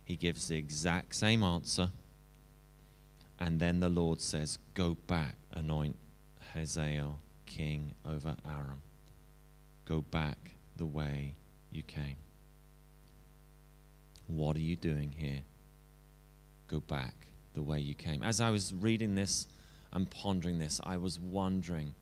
He 0.04 0.16
gives 0.16 0.48
the 0.48 0.56
exact 0.56 1.14
same 1.14 1.42
answer. 1.42 1.90
And 3.40 3.58
then 3.58 3.80
the 3.80 3.88
Lord 3.88 4.20
says, 4.20 4.58
Go 4.74 4.96
back, 5.06 5.36
anoint 5.52 5.96
Hazael 6.54 7.18
king 7.46 7.94
over 8.06 8.36
Aram. 8.46 8.82
Go 9.84 10.00
back 10.00 10.38
the 10.76 10.86
way 10.86 11.34
you 11.70 11.82
came. 11.82 12.16
What 14.26 14.56
are 14.56 14.60
you 14.60 14.76
doing 14.76 15.12
here? 15.16 15.40
Go 16.68 16.80
back 16.80 17.14
the 17.54 17.62
way 17.62 17.80
you 17.80 17.94
came. 17.94 18.22
As 18.22 18.40
I 18.40 18.50
was 18.50 18.72
reading 18.72 19.14
this 19.14 19.46
and 19.92 20.10
pondering 20.10 20.58
this, 20.58 20.80
I 20.84 20.96
was 20.96 21.18
wondering 21.18 21.94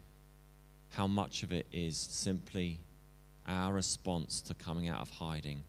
how 0.90 1.06
much 1.06 1.42
of 1.42 1.52
it 1.52 1.66
is 1.72 1.96
simply 1.96 2.80
our 3.46 3.72
response 3.72 4.40
to 4.42 4.54
coming 4.54 4.88
out 4.88 5.00
of 5.00 5.10
hiding 5.10 5.64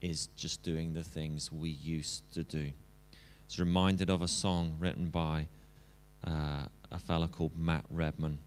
is 0.00 0.26
just 0.36 0.62
doing 0.62 0.92
the 0.92 1.02
things 1.02 1.50
we 1.50 1.70
used 1.70 2.30
to 2.34 2.42
do. 2.42 2.70
I 3.12 3.16
was 3.46 3.58
reminded 3.58 4.10
of 4.10 4.22
a 4.22 4.28
song 4.28 4.76
written 4.78 5.08
by 5.08 5.46
uh, 6.26 6.66
a 6.90 6.98
fellow 6.98 7.26
called 7.26 7.56
Matt 7.58 7.84
Redman 7.90 8.38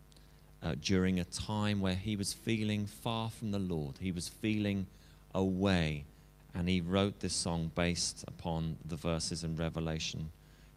uh, 0.62 0.75
during 0.82 1.19
a 1.19 1.23
time 1.23 1.82
where 1.82 1.95
he 1.95 2.15
was 2.15 2.34
feeling 2.34 2.86
far 2.86 3.29
from 3.29 3.52
the 3.52 3.60
Lord. 3.60 3.98
He 4.00 4.12
was 4.12 4.27
feeling 4.27 4.87
away. 5.33 6.06
And 6.54 6.67
he 6.67 6.81
wrote 6.81 7.19
this 7.19 7.35
song 7.35 7.71
based 7.75 8.23
upon 8.27 8.77
the 8.85 8.96
verses 8.96 9.44
in 9.44 9.56
Revelation 9.56 10.31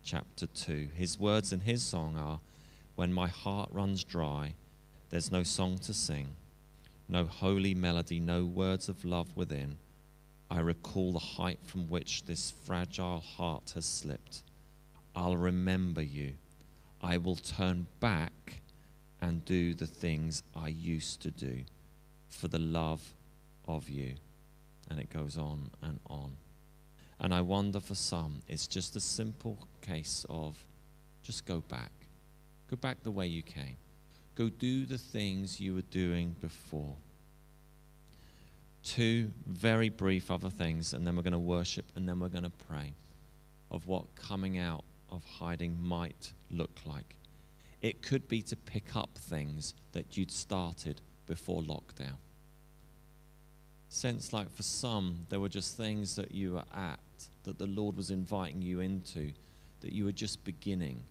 chapter 0.04 0.46
2. 0.46 0.88
His 0.94 1.18
words 1.18 1.52
in 1.52 1.60
his 1.60 1.82
song 1.82 2.16
are 2.16 2.40
When 2.94 3.12
my 3.12 3.28
heart 3.28 3.68
runs 3.72 4.04
dry, 4.04 4.54
there's 5.10 5.32
no 5.32 5.42
song 5.42 5.78
to 5.78 5.94
sing, 5.94 6.36
no 7.08 7.24
holy 7.24 7.74
melody, 7.74 8.20
no 8.20 8.44
words 8.44 8.88
of 8.88 9.04
love 9.04 9.36
within. 9.36 9.78
I 10.50 10.60
recall 10.60 11.12
the 11.12 11.18
height 11.18 11.60
from 11.64 11.88
which 11.88 12.24
this 12.24 12.52
fragile 12.64 13.20
heart 13.20 13.72
has 13.74 13.84
slipped. 13.84 14.42
I'll 15.14 15.36
remember 15.36 16.02
you 16.02 16.34
I 17.02 17.16
will 17.16 17.36
turn 17.36 17.86
back 17.98 18.60
and 19.20 19.44
do 19.44 19.74
the 19.74 19.86
things 19.86 20.42
I 20.54 20.68
used 20.68 21.22
to 21.22 21.30
do 21.30 21.64
for 22.28 22.48
the 22.48 22.58
love 22.58 23.14
of 23.66 23.88
you. 23.88 24.14
And 24.90 24.98
it 24.98 25.10
goes 25.10 25.38
on 25.38 25.70
and 25.82 26.00
on. 26.08 26.36
And 27.20 27.34
I 27.34 27.42
wonder 27.42 27.80
for 27.80 27.94
some, 27.94 28.40
it's 28.48 28.66
just 28.66 28.96
a 28.96 29.00
simple 29.00 29.58
case 29.82 30.24
of 30.30 30.56
just 31.22 31.44
go 31.44 31.60
back. 31.60 31.92
Go 32.70 32.76
back 32.76 33.02
the 33.02 33.10
way 33.10 33.26
you 33.26 33.42
came. 33.42 33.76
Go 34.36 34.48
do 34.48 34.86
the 34.86 34.96
things 34.96 35.60
you 35.60 35.74
were 35.74 35.82
doing 35.82 36.34
before. 36.40 36.96
Two 38.82 39.30
very 39.46 39.90
brief 39.90 40.30
other 40.30 40.48
things, 40.48 40.94
and 40.94 41.06
then 41.06 41.14
we're 41.14 41.22
going 41.22 41.32
to 41.32 41.38
worship, 41.38 41.84
and 41.94 42.08
then 42.08 42.18
we're 42.18 42.28
going 42.28 42.44
to 42.44 42.52
pray 42.68 42.94
of 43.70 43.86
what 43.86 44.14
coming 44.14 44.56
out 44.56 44.84
of 45.10 45.22
hiding 45.24 45.76
might 45.78 46.32
look 46.50 46.80
like. 46.86 47.16
It 47.82 48.02
could 48.02 48.28
be 48.28 48.40
to 48.42 48.56
pick 48.56 48.96
up 48.96 49.10
things 49.18 49.74
that 49.92 50.16
you'd 50.16 50.30
started 50.30 51.02
before 51.26 51.60
lockdown. 51.62 52.16
Sense 53.90 54.32
like 54.32 54.50
for 54.50 54.62
some, 54.62 55.26
there 55.28 55.40
were 55.40 55.48
just 55.48 55.76
things 55.76 56.16
that 56.16 56.32
you 56.32 56.54
were 56.54 56.64
at, 56.74 57.00
that 57.44 57.58
the 57.58 57.66
Lord 57.66 57.96
was 57.96 58.10
inviting 58.10 58.62
you 58.62 58.80
into, 58.80 59.32
that 59.80 59.92
you 59.92 60.04
were 60.04 60.12
just 60.12 60.44
beginning. 60.44 61.04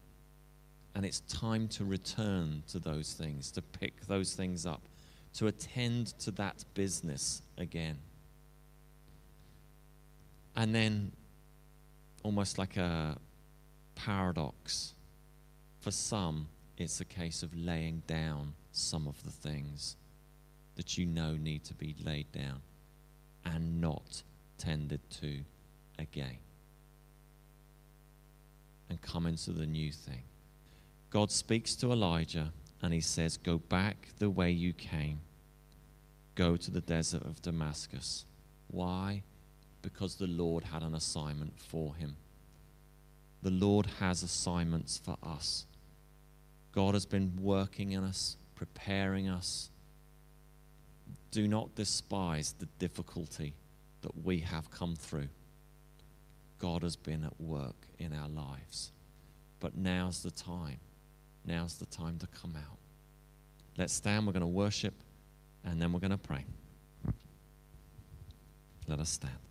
And 0.95 1.05
it's 1.05 1.21
time 1.21 1.67
to 1.69 1.85
return 1.85 2.63
to 2.69 2.79
those 2.79 3.13
things, 3.13 3.51
to 3.51 3.61
pick 3.61 4.05
those 4.07 4.33
things 4.33 4.65
up, 4.65 4.81
to 5.35 5.47
attend 5.47 6.07
to 6.19 6.31
that 6.31 6.65
business 6.73 7.41
again. 7.57 7.99
And 10.55 10.73
then, 10.75 11.11
almost 12.23 12.57
like 12.57 12.75
a 12.77 13.17
paradox, 13.95 14.93
for 15.79 15.91
some, 15.91 16.47
it's 16.77 16.99
a 16.99 17.05
case 17.05 17.43
of 17.43 17.55
laying 17.55 18.03
down 18.07 18.53
some 18.71 19.07
of 19.07 19.23
the 19.23 19.31
things 19.31 19.95
that 20.75 20.97
you 20.97 21.05
know 21.05 21.35
need 21.35 21.63
to 21.65 21.73
be 21.73 21.95
laid 22.03 22.31
down 22.31 22.61
and 23.45 23.81
not 23.81 24.23
tended 24.57 25.01
to 25.09 25.39
again. 25.99 26.37
And 28.89 29.01
come 29.01 29.27
into 29.27 29.51
the 29.51 29.67
new 29.67 29.91
thing. 29.91 30.23
God 31.11 31.31
speaks 31.31 31.75
to 31.75 31.91
Elijah 31.91 32.51
and 32.81 32.93
he 32.93 33.01
says, 33.01 33.37
Go 33.37 33.57
back 33.57 34.07
the 34.17 34.29
way 34.29 34.51
you 34.51 34.73
came. 34.73 35.19
Go 36.35 36.55
to 36.55 36.71
the 36.71 36.81
desert 36.81 37.23
of 37.23 37.41
Damascus. 37.41 38.25
Why? 38.67 39.23
Because 39.81 40.15
the 40.15 40.27
Lord 40.27 40.63
had 40.63 40.83
an 40.83 40.95
assignment 40.95 41.59
for 41.59 41.95
him. 41.95 42.15
The 43.41 43.51
Lord 43.51 43.87
has 43.99 44.23
assignments 44.23 44.97
for 44.97 45.17
us. 45.23 45.65
God 46.71 46.93
has 46.93 47.05
been 47.05 47.33
working 47.41 47.91
in 47.91 48.03
us, 48.03 48.37
preparing 48.55 49.27
us. 49.27 49.69
Do 51.31 51.47
not 51.47 51.75
despise 51.75 52.53
the 52.57 52.67
difficulty 52.77 53.53
that 54.01 54.23
we 54.23 54.39
have 54.39 54.69
come 54.71 54.95
through. 54.95 55.29
God 56.59 56.83
has 56.83 56.95
been 56.95 57.23
at 57.23 57.39
work 57.39 57.87
in 57.97 58.13
our 58.13 58.29
lives. 58.29 58.91
But 59.59 59.75
now's 59.75 60.23
the 60.23 60.31
time. 60.31 60.79
Now's 61.45 61.77
the 61.77 61.85
time 61.85 62.17
to 62.19 62.27
come 62.27 62.55
out. 62.55 62.77
Let's 63.77 63.93
stand. 63.93 64.27
We're 64.27 64.33
going 64.33 64.41
to 64.41 64.47
worship 64.47 64.93
and 65.63 65.81
then 65.81 65.91
we're 65.91 65.99
going 65.99 66.11
to 66.11 66.17
pray. 66.17 66.45
Let 68.87 68.99
us 68.99 69.09
stand. 69.09 69.48